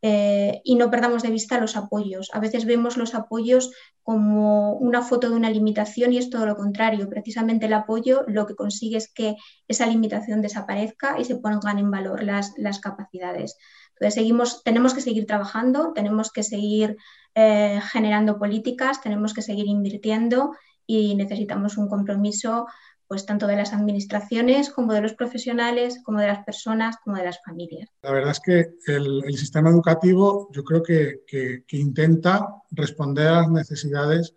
Eh, 0.03 0.61
y 0.63 0.75
no 0.75 0.89
perdamos 0.89 1.21
de 1.21 1.29
vista 1.29 1.59
los 1.59 1.75
apoyos. 1.75 2.29
A 2.33 2.39
veces 2.39 2.65
vemos 2.65 2.97
los 2.97 3.13
apoyos 3.13 3.71
como 4.01 4.73
una 4.73 5.03
foto 5.03 5.29
de 5.29 5.35
una 5.35 5.51
limitación 5.51 6.11
y 6.11 6.17
es 6.17 6.29
todo 6.29 6.45
lo 6.45 6.55
contrario. 6.55 7.07
Precisamente 7.07 7.67
el 7.67 7.73
apoyo 7.73 8.23
lo 8.27 8.47
que 8.47 8.55
consigue 8.55 8.97
es 8.97 9.11
que 9.13 9.35
esa 9.67 9.85
limitación 9.85 10.41
desaparezca 10.41 11.19
y 11.19 11.25
se 11.25 11.35
pongan 11.35 11.77
en 11.77 11.91
valor 11.91 12.23
las, 12.23 12.53
capacidades. 12.81 13.57
Entonces, 13.99 14.61
tenemos 14.63 14.93
que 14.95 15.01
seguir 15.01 15.27
trabajando, 15.27 15.93
tenemos 15.93 16.31
que 16.31 16.41
seguir 16.41 16.97
eh, 17.35 17.79
generando 17.91 18.39
políticas, 18.39 19.01
tenemos 19.01 19.35
que 19.35 19.43
seguir 19.43 19.67
invirtiendo 19.67 20.51
y 20.87 21.13
necesitamos 21.15 21.77
un 21.77 21.87
compromiso 21.87 22.65
pues 23.11 23.25
tanto 23.25 23.45
de 23.45 23.57
las 23.57 23.73
administraciones 23.73 24.69
como 24.69 24.93
de 24.93 25.01
los 25.01 25.15
profesionales, 25.15 25.99
como 26.01 26.21
de 26.21 26.27
las 26.27 26.45
personas, 26.45 26.95
como 27.03 27.17
de 27.17 27.25
las 27.25 27.43
familias. 27.43 27.89
La 28.03 28.11
verdad 28.13 28.31
es 28.31 28.39
que 28.39 28.75
el, 28.87 29.21
sistema 29.37 29.69
educativo 29.69 30.47
yo 30.53 30.63
creo 30.63 30.81
que, 30.81 31.65
intenta 31.71 32.47
responder 32.69 33.27
a 33.27 33.41
las 33.41 33.51
necesidades 33.51 34.33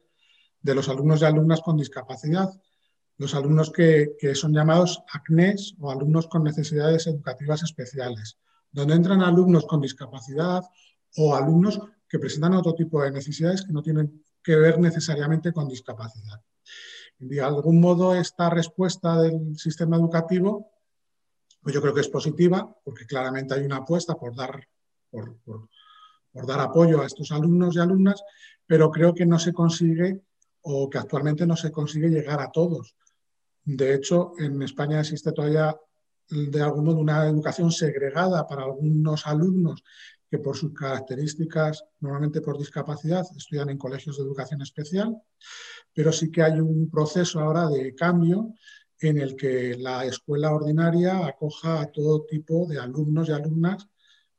de 0.61 0.75
los 0.75 0.89
alumnos 0.89 1.23
y 1.23 1.25
alumnas 1.25 1.61
con 1.61 1.77
discapacidad, 1.77 2.51
los 3.17 3.37
alumnos 3.37 3.71
que, 3.71 4.17
que 4.19 4.35
son 4.35 4.53
llamados 4.53 5.05
ACNES 5.13 5.77
o 5.79 5.93
alumnos 5.93 6.27
con 6.27 6.43
necesidades 6.43 7.07
educativas 7.07 7.63
especiales, 7.63 8.39
donde 8.73 8.97
entran 8.97 9.23
alumnos 9.23 9.67
con 9.67 9.83
discapacidad 9.83 10.65
o 11.17 11.37
alumnos 11.37 11.81
que 12.09 12.19
presentan 12.19 12.55
otro 12.55 12.75
tipo 12.75 13.01
de 13.01 13.13
necesidades 13.13 13.63
que 13.65 13.73
no 13.73 13.85
tienen 13.85 14.21
que 14.43 14.57
ver 14.57 14.81
necesariamente 14.81 15.53
con 15.53 15.69
discapacidad 15.69 16.41
de 17.19 17.41
algún 17.41 17.81
modo 17.81 18.15
esta 18.15 18.51
respuesta 18.51 19.21
del 19.21 19.57
sistema 19.57 19.97
educativo, 19.97 20.71
pues 21.63 21.75
yo 21.75 21.81
creo 21.81 21.95
que 21.95 22.03
es 22.03 22.09
positiva, 22.09 22.77
porque 22.85 23.07
claramente 23.07 23.55
hay 23.55 23.65
una 23.65 23.77
apuesta 23.79 24.15
por 24.15 24.37
dar, 24.37 24.69
por, 25.11 25.39
dar 26.47 26.61
apoyo 26.61 27.01
a 27.01 27.07
estos 27.07 27.33
alumnos 27.33 27.77
y 27.77 27.79
alumnas, 27.79 28.23
pero 28.67 28.91
creo 28.91 29.15
que 29.15 29.25
no 29.25 29.39
se 29.39 29.53
consigue 29.53 30.21
o 30.63 30.91
que 30.91 30.99
actualmente 30.99 31.47
no 31.47 31.57
se 31.57 31.71
consigue 31.71 32.09
llegar 32.09 32.41
a 32.41 32.51
todos. 32.51 32.95
De 33.65 33.95
hecho, 33.95 34.33
en 34.39 34.63
España 34.63 35.01
existe 35.01 35.33
todavía 35.33 35.75
de 36.29 36.63
algún 36.63 36.85
modo 36.85 36.99
una 36.99 37.27
educación 37.27 37.71
segregada 37.71 38.47
para 38.47 38.65
algunos 38.65 39.27
alumnos 39.27 39.83
que 40.35 40.41
por 40.41 40.57
sus 40.57 40.75
características, 40.75 41.85
normalmente 42.01 42.41
por 42.41 42.59
discapacidad, 42.59 43.25
estudian 43.37 43.71
en 43.71 43.79
colegios 43.79 44.17
de 44.17 44.25
educación 44.25 44.63
especial 44.63 45.17
pero 45.95 46.13
sí 46.13 46.31
que 46.31 46.43
hay 46.43 46.61
un 46.61 46.91
proceso 46.91 47.41
ahora 47.41 47.69
de 47.69 47.95
cambio 47.95 48.53
en 49.01 49.19
el 49.19 49.37
que 49.37 49.77
la 49.79 50.05
escuela 50.05 50.53
ordinaria 50.53 51.27
acoja 51.27 51.81
a 51.81 51.87
todo 51.87 52.25
tipo 52.25 52.67
de 52.67 52.81
alumnos 52.81 53.29
y 53.29 53.33
alumnas, 53.33 53.89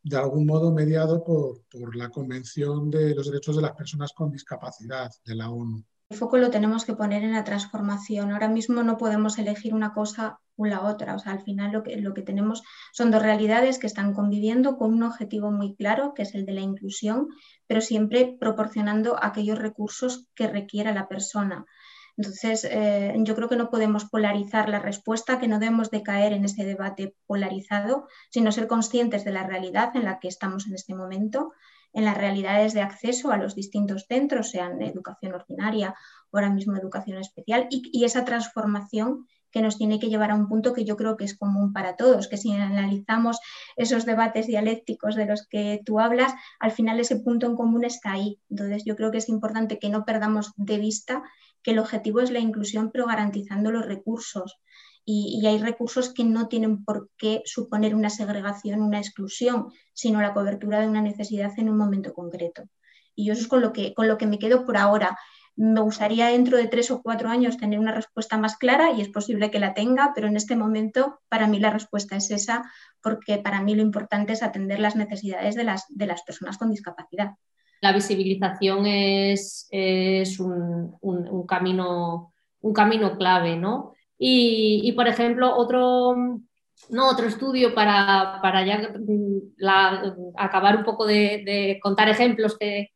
de 0.03 0.17
algún 0.17 0.45
modo 0.45 0.71
mediado 0.71 1.23
por, 1.23 1.61
por 1.71 1.95
la 1.95 2.09
Convención 2.09 2.91
de 2.91 3.15
los 3.15 3.27
Derechos 3.27 3.55
de 3.55 3.61
las 3.61 3.71
Personas 3.71 4.11
con 4.13 4.31
Discapacidad 4.31 5.09
de 5.25 5.35
la 5.35 5.49
ONU. 5.49 5.83
El 6.09 6.17
foco 6.17 6.37
lo 6.37 6.51
tenemos 6.51 6.85
que 6.85 6.93
poner 6.93 7.23
en 7.23 7.33
la 7.33 7.43
transformación. 7.43 8.31
Ahora 8.31 8.49
mismo 8.49 8.83
no 8.83 8.97
podemos 8.97 9.39
elegir 9.39 9.73
una 9.73 9.93
cosa 9.93 10.39
o 10.57 10.65
la 10.65 10.81
otra. 10.83 11.15
O 11.15 11.19
sea, 11.19 11.33
al 11.33 11.41
final 11.41 11.71
lo 11.71 11.83
que, 11.83 11.97
lo 11.97 12.13
que 12.13 12.21
tenemos 12.21 12.63
son 12.91 13.11
dos 13.11 13.21
realidades 13.21 13.79
que 13.79 13.87
están 13.87 14.13
conviviendo 14.13 14.77
con 14.77 14.93
un 14.93 15.03
objetivo 15.03 15.51
muy 15.51 15.75
claro, 15.75 16.13
que 16.13 16.23
es 16.23 16.35
el 16.35 16.45
de 16.45 16.53
la 16.53 16.61
inclusión, 16.61 17.27
pero 17.67 17.81
siempre 17.81 18.35
proporcionando 18.39 19.17
aquellos 19.21 19.59
recursos 19.59 20.27
que 20.35 20.47
requiera 20.47 20.93
la 20.93 21.07
persona. 21.07 21.65
Entonces, 22.17 22.65
eh, 22.69 23.13
yo 23.17 23.35
creo 23.35 23.49
que 23.49 23.57
no 23.57 23.69
podemos 23.69 24.05
polarizar 24.05 24.69
la 24.69 24.79
respuesta, 24.79 25.37
que 25.37 25.49
no 25.49 25.59
debemos 25.59 25.91
de 25.91 26.01
caer 26.01 26.31
en 26.31 26.45
ese 26.45 26.63
debate 26.63 27.15
polarizado, 27.27 28.07
sino 28.29 28.53
ser 28.53 28.67
conscientes 28.67 29.25
de 29.25 29.33
la 29.33 29.45
realidad 29.45 29.95
en 29.95 30.05
la 30.05 30.19
que 30.19 30.29
estamos 30.29 30.65
en 30.67 30.75
este 30.75 30.95
momento 30.95 31.51
en 31.95 32.05
las 32.05 32.17
realidades 32.17 32.73
de 32.73 32.81
acceso 32.81 33.31
a 33.31 33.37
los 33.37 33.55
distintos 33.55 34.05
centros, 34.07 34.51
sean 34.51 34.77
de 34.77 34.87
educación 34.87 35.33
ordinaria 35.33 35.95
o 36.29 36.37
ahora 36.37 36.49
mismo 36.49 36.75
educación 36.75 37.17
especial, 37.17 37.67
y, 37.69 38.03
esa 38.03 38.25
transformación 38.25 39.27
que 39.55 39.61
nos 39.61 39.77
tiene 39.77 39.99
que 40.01 40.09
llevar 40.09 40.31
a 40.31 40.35
un 40.35 40.49
punto 40.49 40.73
que 40.73 40.83
yo 40.83 40.97
creo 40.97 41.15
que 41.15 41.23
es 41.23 41.37
común 41.37 41.71
para 41.71 41.95
todos, 41.95 42.27
que 42.27 42.35
si 42.35 42.51
analizamos 42.51 43.39
esos 43.77 44.05
debates 44.05 44.47
dialécticos 44.47 45.15
de 45.15 45.25
los 45.25 45.47
que 45.47 45.79
tú 45.85 46.01
hablas, 46.01 46.33
al 46.59 46.73
final 46.73 46.99
ese 46.99 47.15
punto 47.15 47.47
en 47.47 47.55
común 47.55 47.85
está 47.85 48.11
ahí. 48.11 48.37
Entonces 48.49 48.83
yo 48.85 48.97
creo 48.97 49.11
que 49.11 49.19
es 49.19 49.29
importante 49.29 49.79
que 49.79 49.87
no 49.87 50.03
perdamos 50.03 50.51
de 50.57 50.77
vista 50.77 51.23
que 51.63 51.71
el 51.71 51.79
objetivo 51.79 52.19
es 52.19 52.31
la 52.31 52.39
inclusión, 52.39 52.91
pero 52.91 53.05
garantizando 53.05 53.71
los 53.71 53.85
recursos 53.85 54.59
y, 55.05 55.41
hay 55.47 55.57
recursos 55.59 56.13
que 56.13 56.25
no 56.25 56.49
tienen 56.49 56.83
por 56.83 57.09
qué 57.17 57.41
suponer 57.45 57.95
una 57.95 58.09
segregación, 58.09 58.81
una 58.81 58.99
exclusión, 58.99 59.71
sino 59.93 60.19
la 60.21 60.33
cobertura 60.33 60.81
de 60.81 60.89
una 60.89 61.01
necesidad 61.01 61.57
en 61.57 61.69
un 61.69 61.77
momento 61.77 62.13
concreto. 62.13 62.63
Y 63.15 63.31
eso 63.31 63.39
es 63.39 63.47
con 63.47 63.61
lo 63.61 63.71
que, 63.71 63.93
con 63.93 64.09
lo 64.09 64.17
que 64.17 64.27
me 64.27 64.37
quedo 64.37 64.65
por 64.65 64.75
ahora. 64.75 65.17
Me 65.57 65.79
gustaría 65.81 66.27
dentro 66.27 66.57
de 66.57 66.67
tres 66.67 66.91
o 66.91 67.01
cuatro 67.01 67.29
años 67.29 67.57
tener 67.57 67.79
una 67.79 67.93
respuesta 67.93 68.37
más 68.37 68.57
clara 68.57 68.91
y 68.91 69.01
es 69.01 69.09
posible 69.09 69.51
que 69.51 69.59
la 69.59 69.73
tenga, 69.73 70.11
pero 70.13 70.27
en 70.27 70.35
este 70.35 70.55
momento 70.55 71.19
para 71.29 71.47
mí 71.47 71.59
la 71.59 71.69
respuesta 71.69 72.17
es 72.17 72.29
esa, 72.29 72.69
porque 73.01 73.37
para 73.37 73.61
mí 73.61 73.73
lo 73.73 73.81
importante 73.81 74.33
es 74.33 74.43
atender 74.43 74.79
las 74.79 74.95
necesidades 74.95 75.55
de 75.55 75.63
las, 75.63 75.85
de 75.89 76.07
las 76.07 76.23
personas 76.23 76.57
con 76.57 76.71
discapacidad. 76.71 77.35
La 77.81 77.93
visibilización 77.93 78.85
es, 78.85 79.67
es 79.69 80.39
un, 80.39 80.97
un, 81.01 81.45
camino, 81.45 82.33
un 82.61 82.73
camino 82.73 83.17
clave, 83.17 83.55
¿no? 83.55 83.93
Y, 84.17 84.91
por 84.93 85.07
ejemplo, 85.07 85.55
otro, 85.55 86.15
no, 86.89 87.09
otro 87.09 87.27
estudio 87.27 87.75
para, 87.75 88.39
para 88.41 88.65
ya 88.65 88.93
acabar 90.37 90.77
un 90.77 90.83
poco 90.83 91.05
de, 91.05 91.79
contar 91.81 92.09
ejemplos 92.09 92.57
que, 92.57 92.94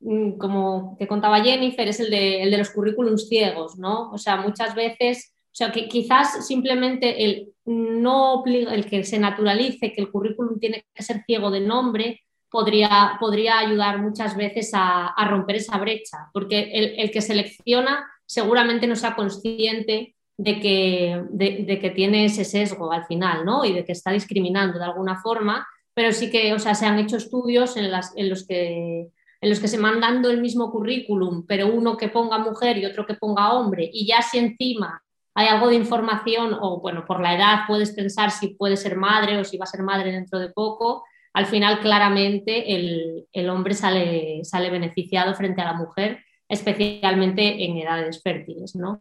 como 0.00 0.96
que 0.96 1.08
contaba 1.08 1.42
Jennifer, 1.42 1.88
es 1.88 2.00
el 2.00 2.10
de, 2.10 2.42
el 2.42 2.50
de 2.50 2.58
los 2.58 2.70
currículums 2.70 3.28
ciegos, 3.28 3.78
¿no? 3.78 4.10
O 4.10 4.18
sea, 4.18 4.36
muchas 4.36 4.74
veces, 4.74 5.34
o 5.46 5.54
sea, 5.54 5.72
que 5.72 5.88
quizás 5.88 6.46
simplemente 6.46 7.24
el, 7.24 7.52
no, 7.64 8.44
el 8.46 8.86
que 8.86 9.04
se 9.04 9.18
naturalice 9.18 9.92
que 9.92 10.00
el 10.00 10.10
currículum 10.10 10.58
tiene 10.58 10.84
que 10.94 11.02
ser 11.02 11.22
ciego 11.26 11.50
de 11.50 11.60
nombre, 11.60 12.20
podría, 12.48 13.16
podría 13.18 13.58
ayudar 13.58 14.00
muchas 14.00 14.36
veces 14.36 14.70
a, 14.72 15.12
romper 15.28 15.56
esa 15.56 15.76
brecha, 15.78 16.30
porque 16.32 16.70
el, 16.72 16.94
el, 16.98 17.10
que 17.10 17.20
selecciona 17.20 18.08
seguramente 18.24 18.86
no 18.86 18.96
sea 18.96 19.16
consciente 19.16 20.14
de 20.36 20.60
que, 20.60 21.22
de, 21.30 21.78
que 21.80 21.90
tiene 21.90 22.24
ese 22.24 22.44
sesgo 22.44 22.92
al 22.92 23.04
final, 23.06 23.44
¿no? 23.44 23.64
Y 23.64 23.72
de 23.72 23.84
que 23.84 23.92
está 23.92 24.12
discriminando 24.12 24.78
de 24.78 24.84
alguna 24.84 25.20
forma, 25.20 25.66
pero 25.92 26.12
sí 26.12 26.30
que, 26.30 26.54
o 26.54 26.60
sea, 26.60 26.76
se 26.76 26.86
han 26.86 27.00
hecho 27.00 27.16
estudios 27.16 27.76
en 27.76 27.90
los 28.30 28.46
que 28.46 29.08
en 29.40 29.50
los 29.50 29.60
que 29.60 29.68
se 29.68 29.78
van 29.78 30.00
dando 30.00 30.30
el 30.30 30.40
mismo 30.40 30.70
currículum, 30.70 31.44
pero 31.46 31.72
uno 31.72 31.96
que 31.96 32.08
ponga 32.08 32.38
mujer 32.38 32.78
y 32.78 32.86
otro 32.86 33.06
que 33.06 33.14
ponga 33.14 33.52
hombre, 33.52 33.88
y 33.92 34.06
ya 34.06 34.22
si 34.22 34.38
encima 34.38 35.02
hay 35.34 35.46
algo 35.46 35.68
de 35.68 35.76
información 35.76 36.56
o, 36.60 36.80
bueno, 36.80 37.04
por 37.06 37.20
la 37.20 37.36
edad 37.36 37.60
puedes 37.68 37.92
pensar 37.92 38.32
si 38.32 38.48
puede 38.54 38.76
ser 38.76 38.96
madre 38.96 39.38
o 39.38 39.44
si 39.44 39.56
va 39.56 39.64
a 39.64 39.66
ser 39.66 39.82
madre 39.82 40.10
dentro 40.10 40.40
de 40.40 40.48
poco, 40.48 41.04
al 41.32 41.46
final 41.46 41.78
claramente 41.78 42.74
el, 42.74 43.50
hombre 43.50 43.74
sale, 43.74 44.40
sale 44.42 44.70
beneficiado 44.70 45.34
frente 45.36 45.60
a 45.60 45.66
la 45.66 45.74
mujer, 45.74 46.24
especialmente 46.48 47.64
en 47.64 47.76
edades 47.76 48.20
fértiles, 48.20 48.74
¿no? 48.74 49.00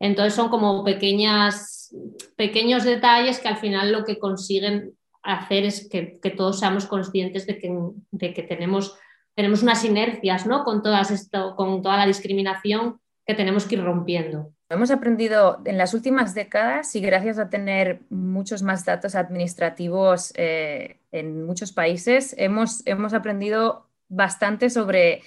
Entonces 0.00 0.32
son 0.32 0.48
como 0.48 0.82
pequeñas, 0.84 1.94
pequeños 2.36 2.84
detalles 2.84 3.38
que 3.38 3.48
al 3.48 3.58
final 3.58 3.92
lo 3.92 4.04
que 4.04 4.18
consiguen 4.18 4.94
hacer 5.22 5.64
es 5.64 5.88
que, 5.88 6.18
todos 6.36 6.60
seamos 6.60 6.86
conscientes 6.86 7.46
de 7.46 7.58
que, 7.58 7.74
de 8.10 8.32
que 8.32 8.42
tenemos 8.42 8.96
tenemos 9.34 9.62
unas 9.62 9.84
inercias 9.84 10.46
¿no? 10.46 10.64
con, 10.64 10.82
todas 10.82 11.10
esto, 11.10 11.54
con 11.56 11.82
toda 11.82 11.96
la 11.96 12.06
discriminación 12.06 13.00
que 13.26 13.34
tenemos 13.34 13.66
que 13.66 13.76
ir 13.76 13.84
rompiendo. 13.84 14.52
Hemos 14.68 14.90
aprendido 14.90 15.60
en 15.64 15.78
las 15.78 15.94
últimas 15.94 16.34
décadas 16.34 16.94
y 16.96 17.00
gracias 17.00 17.38
a 17.38 17.50
tener 17.50 18.00
muchos 18.10 18.62
más 18.62 18.84
datos 18.84 19.14
administrativos 19.14 20.32
eh, 20.36 21.00
en 21.12 21.44
muchos 21.44 21.72
países, 21.72 22.34
hemos, 22.38 22.84
hemos 22.86 23.12
aprendido 23.14 23.88
bastante 24.08 24.70
sobre 24.70 25.22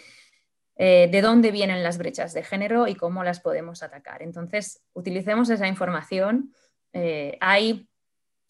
eh, 0.76 1.08
de 1.12 1.22
dónde 1.22 1.52
vienen 1.52 1.84
las 1.84 1.98
brechas 1.98 2.34
de 2.34 2.44
género 2.44 2.88
y 2.88 2.96
cómo 2.96 3.24
las 3.24 3.40
podemos 3.40 3.84
atacar. 3.84 4.22
Entonces, 4.22 4.82
utilicemos 4.94 5.50
esa 5.50 5.68
información. 5.68 6.54
Eh, 6.94 7.38
hay 7.42 7.88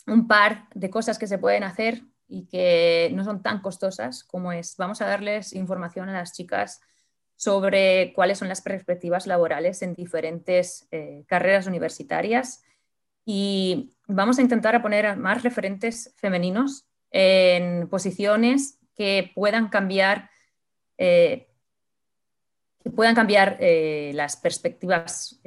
un 0.08 0.28
par 0.28 0.68
de 0.74 0.90
cosas 0.90 1.20
que 1.20 1.28
se 1.28 1.38
pueden 1.38 1.64
hacer 1.64 2.02
y 2.28 2.46
que 2.48 3.10
no 3.14 3.24
son 3.24 3.42
tan 3.42 3.62
costosas 3.62 4.24
como 4.24 4.52
es, 4.52 4.76
vamos 4.78 5.02
a 5.02 5.06
darles 5.06 5.54
información 5.54 6.10
a 6.10 6.14
las 6.14 6.34
chicas 6.34 6.82
sobre 7.36 8.14
cuáles 8.14 8.40
son 8.40 8.50
las 8.50 8.62
perspectivas 8.62 9.28
laborales 9.28 9.82
en 9.82 9.94
diferentes 9.94 10.88
eh, 10.92 11.24
carreras 11.28 11.68
universitarias 11.68 12.64
y 13.26 13.94
vamos 14.08 14.40
a 14.40 14.42
intentar 14.42 14.76
a 14.76 14.82
poner 14.82 15.16
más 15.18 15.44
referentes 15.44 16.14
femeninos 16.18 16.88
en 17.12 17.88
posiciones 17.90 18.80
que 18.96 19.32
puedan 19.36 19.70
cambiar, 19.70 20.30
eh, 20.98 21.48
que 22.84 22.90
puedan 22.90 23.14
cambiar 23.14 23.58
eh, 23.60 24.12
las 24.16 24.38
perspectivas 24.38 25.40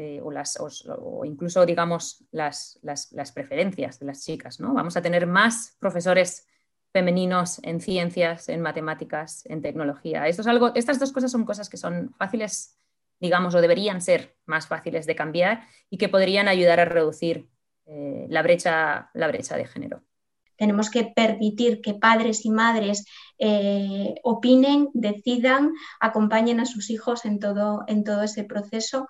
o, 0.59 1.25
incluso, 1.25 1.67
digamos, 1.67 2.25
las, 2.31 2.79
las, 2.83 3.11
las, 3.13 3.33
preferencias 3.33 3.99
de 3.99 4.07
las 4.07 4.25
chicas. 4.25 4.61
¿no? 4.61 4.73
Vamos 4.75 4.97
a 4.97 5.03
tener 5.03 5.27
más 5.27 5.77
profesores 5.81 6.47
femeninos 6.93 7.61
en 7.63 7.81
ciencias, 7.81 8.49
en 8.49 8.61
matemáticas, 8.61 9.45
en 9.47 9.63
tecnología. 9.63 10.25
Algo, 10.47 10.73
estas 10.75 10.99
dos 10.99 11.13
cosas 11.13 11.31
son 11.31 11.45
cosas 11.45 11.69
que 11.69 11.77
son 11.77 12.15
fáciles, 12.19 12.77
digamos, 13.21 13.55
o 13.55 13.61
deberían 13.61 14.01
ser 14.01 14.37
más 14.47 14.67
fáciles 14.67 15.07
de 15.07 15.15
cambiar 15.15 15.63
y 15.89 15.99
que 15.99 16.09
podrían 16.09 16.49
ayudar 16.49 16.81
a 16.81 16.85
reducir 16.85 17.49
eh, 17.87 18.27
la, 18.29 18.43
brecha, 18.43 19.11
la 19.15 19.29
brecha 19.29 19.57
de 19.57 19.67
género. 19.67 20.03
Tenemos 20.57 20.91
que 20.91 21.05
permitir 21.05 21.81
que 21.81 21.95
padres 21.95 22.45
y 22.45 22.51
madres 22.51 23.07
eh, 23.39 24.15
opinen, 24.23 24.91
decidan, 24.93 25.73
acompañen 26.01 26.61
a 26.61 26.67
sus 26.67 26.91
hijos 26.91 27.25
en 27.25 27.39
todo, 27.39 27.85
en 27.87 28.05
todo 28.05 28.23
ese 28.23 28.45
proceso 28.45 29.07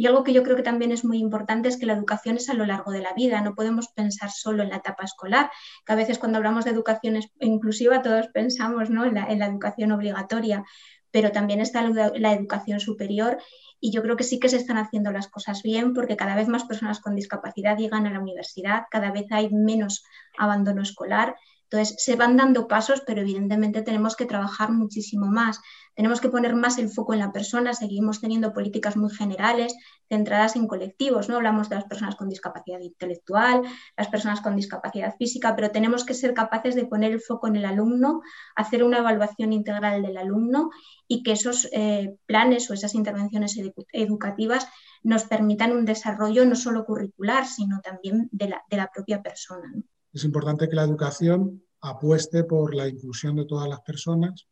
y 0.00 0.06
algo 0.06 0.24
que 0.24 0.32
yo 0.32 0.42
creo 0.42 0.56
que 0.56 0.62
también 0.62 0.92
es 0.92 1.04
muy 1.04 1.18
importante 1.18 1.68
es 1.68 1.76
que 1.76 1.84
la 1.84 1.92
educación 1.92 2.38
es 2.38 2.48
a 2.48 2.54
lo 2.54 2.64
largo 2.64 2.90
de 2.90 3.02
la 3.02 3.12
vida, 3.12 3.42
no 3.42 3.54
podemos 3.54 3.88
pensar 3.88 4.30
solo 4.30 4.62
en 4.62 4.70
la 4.70 4.76
etapa 4.76 5.04
escolar, 5.04 5.50
que 5.84 5.92
a 5.92 5.94
veces 5.94 6.18
cuando 6.18 6.38
hablamos 6.38 6.64
de 6.64 6.70
educación 6.70 7.20
inclusiva 7.38 8.00
todos 8.00 8.28
pensamos 8.28 8.88
¿no? 8.88 9.04
en, 9.04 9.16
la, 9.16 9.46
educación 9.46 9.92
obligatoria, 9.92 10.64
pero 11.10 11.32
también 11.32 11.60
está 11.60 11.82
la 11.82 12.32
educación 12.32 12.80
superior 12.80 13.36
y 13.78 13.92
yo 13.92 14.00
creo 14.00 14.16
que 14.16 14.24
sí 14.24 14.40
que 14.40 14.48
se 14.48 14.56
están 14.56 14.78
haciendo 14.78 15.12
las 15.12 15.28
cosas 15.28 15.62
bien 15.62 15.92
porque 15.92 16.16
cada 16.16 16.34
vez 16.34 16.48
más 16.48 16.64
personas 16.64 17.00
con 17.00 17.14
discapacidad 17.14 17.76
llegan 17.76 18.06
a 18.06 18.10
la 18.10 18.20
universidad, 18.20 18.84
cada 18.90 19.10
vez 19.10 19.26
hay 19.30 19.50
menos 19.50 20.02
abandono 20.38 20.80
escolar. 20.80 21.36
Entonces, 21.70 22.02
se 22.02 22.16
van 22.16 22.36
dando 22.36 22.66
pasos, 22.66 23.02
pero 23.06 23.20
evidentemente 23.20 23.82
tenemos 23.82 24.16
que 24.16 24.26
trabajar 24.26 24.72
muchísimo 24.72 25.26
más. 25.26 25.60
Tenemos 25.94 26.20
que 26.20 26.28
poner 26.28 26.56
más 26.56 26.78
el 26.78 26.88
foco 26.88 27.12
en 27.12 27.20
la 27.20 27.30
persona, 27.30 27.74
seguimos 27.74 28.20
teniendo 28.20 28.52
políticas 28.52 28.96
muy 28.96 29.10
generales, 29.10 29.76
centradas 30.08 30.56
en 30.56 30.66
colectivos, 30.66 31.28
¿no? 31.28 31.36
Hablamos 31.36 31.68
de 31.68 31.76
las 31.76 31.84
personas 31.84 32.16
con 32.16 32.28
discapacidad 32.28 32.80
intelectual, 32.80 33.62
las 33.96 34.08
personas 34.08 34.40
con 34.40 34.56
discapacidad 34.56 35.14
física, 35.16 35.54
pero 35.54 35.70
tenemos 35.70 36.04
que 36.04 36.14
ser 36.14 36.34
capaces 36.34 36.74
de 36.74 36.86
poner 36.86 37.12
el 37.12 37.20
foco 37.20 37.46
en 37.46 37.56
el 37.56 37.64
alumno, 37.64 38.22
hacer 38.56 38.82
una 38.82 38.98
evaluación 38.98 39.52
integral 39.52 40.02
del 40.02 40.16
alumno 40.16 40.70
y 41.06 41.22
que 41.22 41.32
esos 41.32 41.68
eh, 41.72 42.16
planes 42.26 42.68
o 42.70 42.74
esas 42.74 42.94
intervenciones 42.94 43.56
educativas 43.92 44.66
nos 45.02 45.24
permitan 45.24 45.72
un 45.72 45.84
desarrollo 45.84 46.44
no 46.44 46.56
solo 46.56 46.84
curricular, 46.84 47.46
sino 47.46 47.80
también 47.80 48.28
de 48.32 48.48
la, 48.48 48.90
propia 48.92 49.22
persona. 49.22 49.72
Es 50.12 50.24
importante 50.24 50.68
que 50.68 50.74
la 50.74 50.82
educación 50.82 51.62
apueste 51.80 52.44
por 52.44 52.74
la 52.74 52.88
inclusión 52.88 53.36
de 53.36 53.46
todas 53.46 53.68
las 53.68 53.80
personas, 53.80 54.48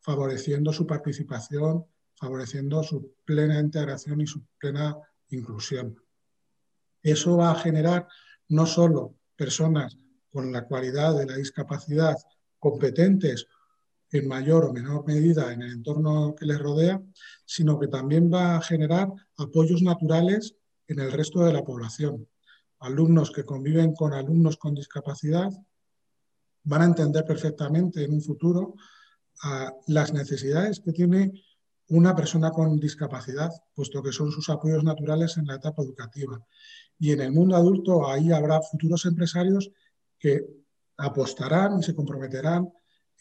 favoreciendo 0.00 0.72
su 0.72 0.86
participación, 0.86 1.86
favoreciendo 2.14 2.82
su 2.82 3.14
plena 3.24 3.58
integración 3.58 4.20
y 4.20 4.26
su 4.26 4.42
plena 4.58 4.96
inclusión. 5.30 5.96
Eso 7.02 7.38
va 7.38 7.52
a 7.52 7.54
generar 7.54 8.06
no 8.48 8.66
solo 8.66 9.14
personas 9.36 9.96
con 10.30 10.52
la 10.52 10.66
cualidad 10.66 11.16
de 11.16 11.26
la 11.26 11.36
discapacidad 11.36 12.16
competentes 12.58 13.46
en 14.12 14.28
mayor 14.28 14.66
o 14.66 14.72
menor 14.72 15.06
medida 15.06 15.52
en 15.52 15.62
el 15.62 15.72
entorno 15.72 16.34
que 16.34 16.44
les 16.44 16.58
rodea, 16.58 17.02
sino 17.46 17.78
que 17.78 17.88
también 17.88 18.30
va 18.30 18.56
a 18.56 18.62
generar 18.62 19.08
apoyos 19.38 19.82
naturales 19.82 20.56
en 20.88 21.00
el 21.00 21.10
resto 21.10 21.40
de 21.40 21.52
la 21.52 21.64
población 21.64 22.28
alumnos 22.80 23.30
que 23.30 23.44
conviven 23.44 23.94
con 23.94 24.12
alumnos 24.12 24.56
con 24.56 24.74
discapacidad 24.74 25.50
van 26.64 26.82
a 26.82 26.86
entender 26.86 27.24
perfectamente 27.24 28.04
en 28.04 28.12
un 28.12 28.22
futuro 28.22 28.74
ah, 29.44 29.72
las 29.86 30.12
necesidades 30.12 30.80
que 30.80 30.92
tiene 30.92 31.32
una 31.88 32.14
persona 32.14 32.50
con 32.50 32.78
discapacidad, 32.78 33.50
puesto 33.74 34.02
que 34.02 34.12
son 34.12 34.30
sus 34.30 34.48
apoyos 34.48 34.84
naturales 34.84 35.36
en 35.38 35.46
la 35.46 35.56
etapa 35.56 35.82
educativa. 35.82 36.38
Y 36.98 37.10
en 37.10 37.20
el 37.20 37.32
mundo 37.32 37.56
adulto 37.56 38.08
ahí 38.08 38.30
habrá 38.30 38.60
futuros 38.62 39.06
empresarios 39.06 39.70
que 40.18 40.46
apostarán 40.98 41.80
y 41.80 41.82
se 41.82 41.94
comprometerán 41.94 42.72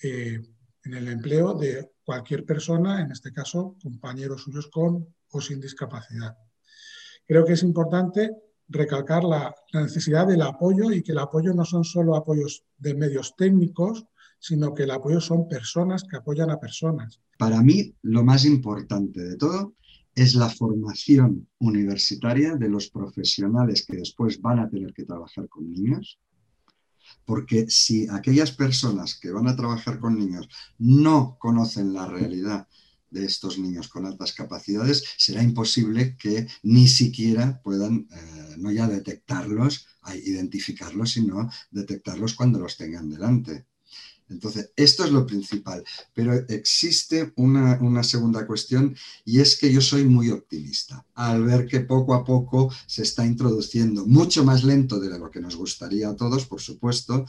eh, 0.04 0.40
en 0.84 0.94
el 0.94 1.08
empleo 1.08 1.56
de 1.56 1.94
cualquier 2.04 2.46
persona, 2.46 3.02
en 3.02 3.12
este 3.12 3.32
caso 3.32 3.76
compañeros 3.82 4.44
suyos 4.44 4.68
con 4.68 5.16
o 5.32 5.42
sin 5.42 5.60
discapacidad. 5.60 6.38
Creo 7.26 7.46
que 7.46 7.54
es 7.54 7.64
importante 7.64 8.32
recalcar 8.70 9.24
la, 9.24 9.54
necesidad 9.74 10.28
del 10.28 10.44
apoyo 10.44 10.92
y 10.92 11.02
que 11.02 11.12
el 11.12 11.20
apoyo 11.20 11.54
no 11.54 11.66
son 11.66 11.84
solo 11.84 12.16
apoyos 12.16 12.64
de 12.78 12.94
medios 12.94 13.36
técnicos, 13.36 14.06
sino 14.40 14.74
que 14.74 14.84
el 14.84 14.92
apoyo 14.92 15.20
son 15.20 15.48
personas 15.48 16.04
que 16.10 16.18
apoyan 16.18 16.50
a 16.52 16.60
personas. 16.60 17.20
Para 17.38 17.62
mí, 17.62 17.94
lo 18.04 18.24
más 18.24 18.46
importante 18.46 19.22
de 19.22 19.36
todo 19.36 19.74
es 20.16 20.36
la 20.36 20.50
formación 20.50 21.48
universitaria 21.60 22.56
de 22.56 22.70
los 22.70 22.90
profesionales 22.90 23.86
que 23.86 23.98
después 23.98 24.42
van 24.42 24.60
a 24.60 24.70
tener 24.70 24.94
que 24.94 25.06
trabajar 25.06 25.48
con 25.50 25.70
niños, 25.72 26.20
porque 27.26 27.70
si 27.70 28.08
aquellas 28.10 28.52
personas 28.52 29.20
que 29.20 29.32
van 29.32 29.48
a 29.48 29.56
trabajar 29.56 30.00
con 30.00 30.18
niños 30.18 30.48
no 30.78 31.38
conocen 31.40 31.94
la 31.94 32.06
realidad 32.06 32.68
de 33.12 33.26
estos 33.26 33.58
niños 33.58 33.88
con 33.88 34.06
altas 34.06 34.34
capacidades, 34.34 35.04
será 35.18 35.44
imposible 35.44 36.16
que 36.18 36.48
ni 36.64 36.88
siquiera 36.88 37.62
puedan 37.64 38.08
eh, 38.12 38.56
no 38.58 38.72
ya 38.72 38.88
detectarlos, 38.88 39.88
identificarlos, 40.16 41.12
sino 41.12 41.50
detectarlos 41.72 42.34
cuando 42.34 42.60
los 42.60 42.78
tengan 42.78 43.10
delante. 43.10 43.69
Entonces, 44.30 44.72
esto 44.76 45.04
es 45.04 45.12
lo 45.12 45.26
principal. 45.26 45.84
Pero 46.14 46.34
existe 46.48 47.34
una, 47.36 48.04
segunda 48.04 48.46
cuestión 48.46 48.96
y 49.26 49.40
es 49.40 49.58
que 49.58 49.72
yo 49.72 49.82
soy 49.82 50.06
muy 50.06 50.30
optimista 50.30 51.06
al 51.16 51.44
ver 51.44 51.66
que 51.66 51.82
poco 51.82 52.14
a 52.14 52.24
poco 52.24 52.72
se 52.86 53.04
está 53.04 53.26
introduciendo, 53.26 54.06
mucho 54.06 54.44
más 54.44 54.64
lento 54.64 55.00
de 55.00 55.18
lo 55.18 55.30
que 55.30 55.42
nos 55.42 55.56
gustaría 55.56 56.10
a 56.10 56.16
todos, 56.16 56.46
por 56.46 56.62
supuesto, 56.62 57.26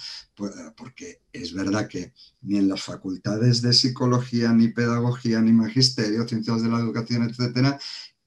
porque 0.76 1.22
es 1.32 1.52
verdad 1.52 1.88
que 1.88 2.12
ni 2.42 2.58
en 2.58 2.68
las 2.68 2.82
facultades 2.82 3.62
de 3.62 3.72
psicología, 3.72 4.52
ni 4.52 4.68
pedagogía, 4.68 5.40
ni 5.40 5.52
magisterio, 5.52 6.28
ciencias 6.28 6.62
de 6.62 6.68
la 6.68 6.78
educación, 6.78 7.28
etcétera, 7.28 7.78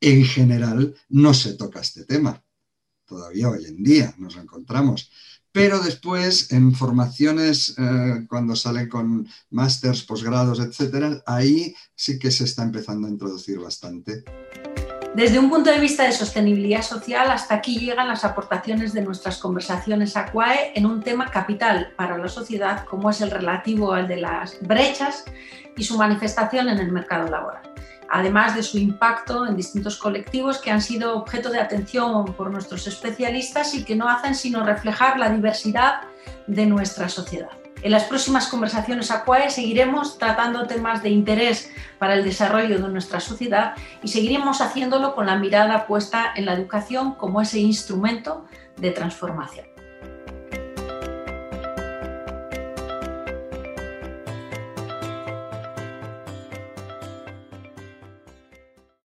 en 0.01 0.25
general 0.25 0.95
no 1.09 1.33
se 1.33 1.53
toca 1.53 1.79
este 1.79 2.03
tema. 2.03 2.43
Todavía 3.05 3.49
hoy 3.49 3.65
en 3.65 3.83
día 3.83 4.13
nos 4.17 4.35
encontramos 4.35 5.09
pero 5.53 5.79
después 5.79 6.51
en 6.51 6.73
formaciones, 6.73 7.75
eh, 7.77 8.25
cuando 8.27 8.55
salen 8.55 8.89
con 8.89 9.27
másters, 9.51 10.03
posgrados, 10.03 10.59
etcétera, 10.59 11.21
ahí 11.27 11.75
sí 11.95 12.17
que 12.19 12.31
se 12.31 12.43
está 12.43 12.63
empezando 12.63 13.07
a 13.07 13.11
introducir 13.11 13.59
bastante. 13.59 14.23
Desde 15.15 15.37
un 15.37 15.51
punto 15.51 15.69
de 15.69 15.79
vista 15.79 16.05
de 16.05 16.11
sostenibilidad 16.11 16.81
social, 16.81 17.29
hasta 17.29 17.53
aquí 17.53 17.77
llegan 17.77 18.07
las 18.07 18.25
aportaciones 18.25 18.93
de 18.93 19.03
nuestras 19.03 19.37
conversaciones 19.37 20.17
AQUAE 20.17 20.71
en 20.73 20.87
un 20.87 21.03
tema 21.03 21.29
capital 21.29 21.93
para 21.95 22.17
la 22.17 22.27
sociedad 22.27 22.83
como 22.85 23.11
es 23.11 23.21
el 23.21 23.29
relativo 23.29 23.93
al 23.93 24.07
de 24.07 24.17
las 24.17 24.57
brechas 24.61 25.23
y 25.77 25.83
su 25.83 25.99
manifestación 25.99 26.67
en 26.67 26.79
el 26.79 26.91
mercado 26.91 27.29
laboral, 27.29 27.61
además 28.13 28.55
de 28.55 28.61
su 28.61 28.77
impacto 28.77 29.47
en 29.47 29.57
distintos 29.57 29.97
colectivos 29.97 30.59
que 30.59 30.69
han 30.69 30.83
sido 30.83 31.17
objeto 31.17 31.49
de 31.49 31.59
atención 31.59 32.25
por 32.33 32.51
nuestros 32.51 32.85
especialistas 32.85 33.73
y 33.73 33.83
que 33.83 33.95
no 33.95 34.07
hacen 34.07 34.35
sino 34.35 34.63
reflejar 34.63 35.17
la 35.17 35.31
diversidad 35.31 36.01
de 36.45 36.67
nuestra 36.67 37.09
sociedad. 37.09 37.49
En 37.81 37.91
las 37.91 38.03
próximas 38.03 38.47
conversaciones 38.47 39.09
ACUAE 39.09 39.49
seguiremos 39.49 40.19
tratando 40.19 40.67
temas 40.67 41.01
de 41.01 41.09
interés 41.09 41.71
para 41.97 42.13
el 42.13 42.23
desarrollo 42.23 42.79
de 42.79 42.87
nuestra 42.87 43.19
sociedad 43.19 43.73
y 44.03 44.09
seguiremos 44.09 44.61
haciéndolo 44.61 45.15
con 45.15 45.25
la 45.25 45.35
mirada 45.35 45.87
puesta 45.87 46.33
en 46.35 46.45
la 46.45 46.53
educación 46.53 47.15
como 47.15 47.41
ese 47.41 47.59
instrumento 47.59 48.45
de 48.77 48.91
transformación. 48.91 49.72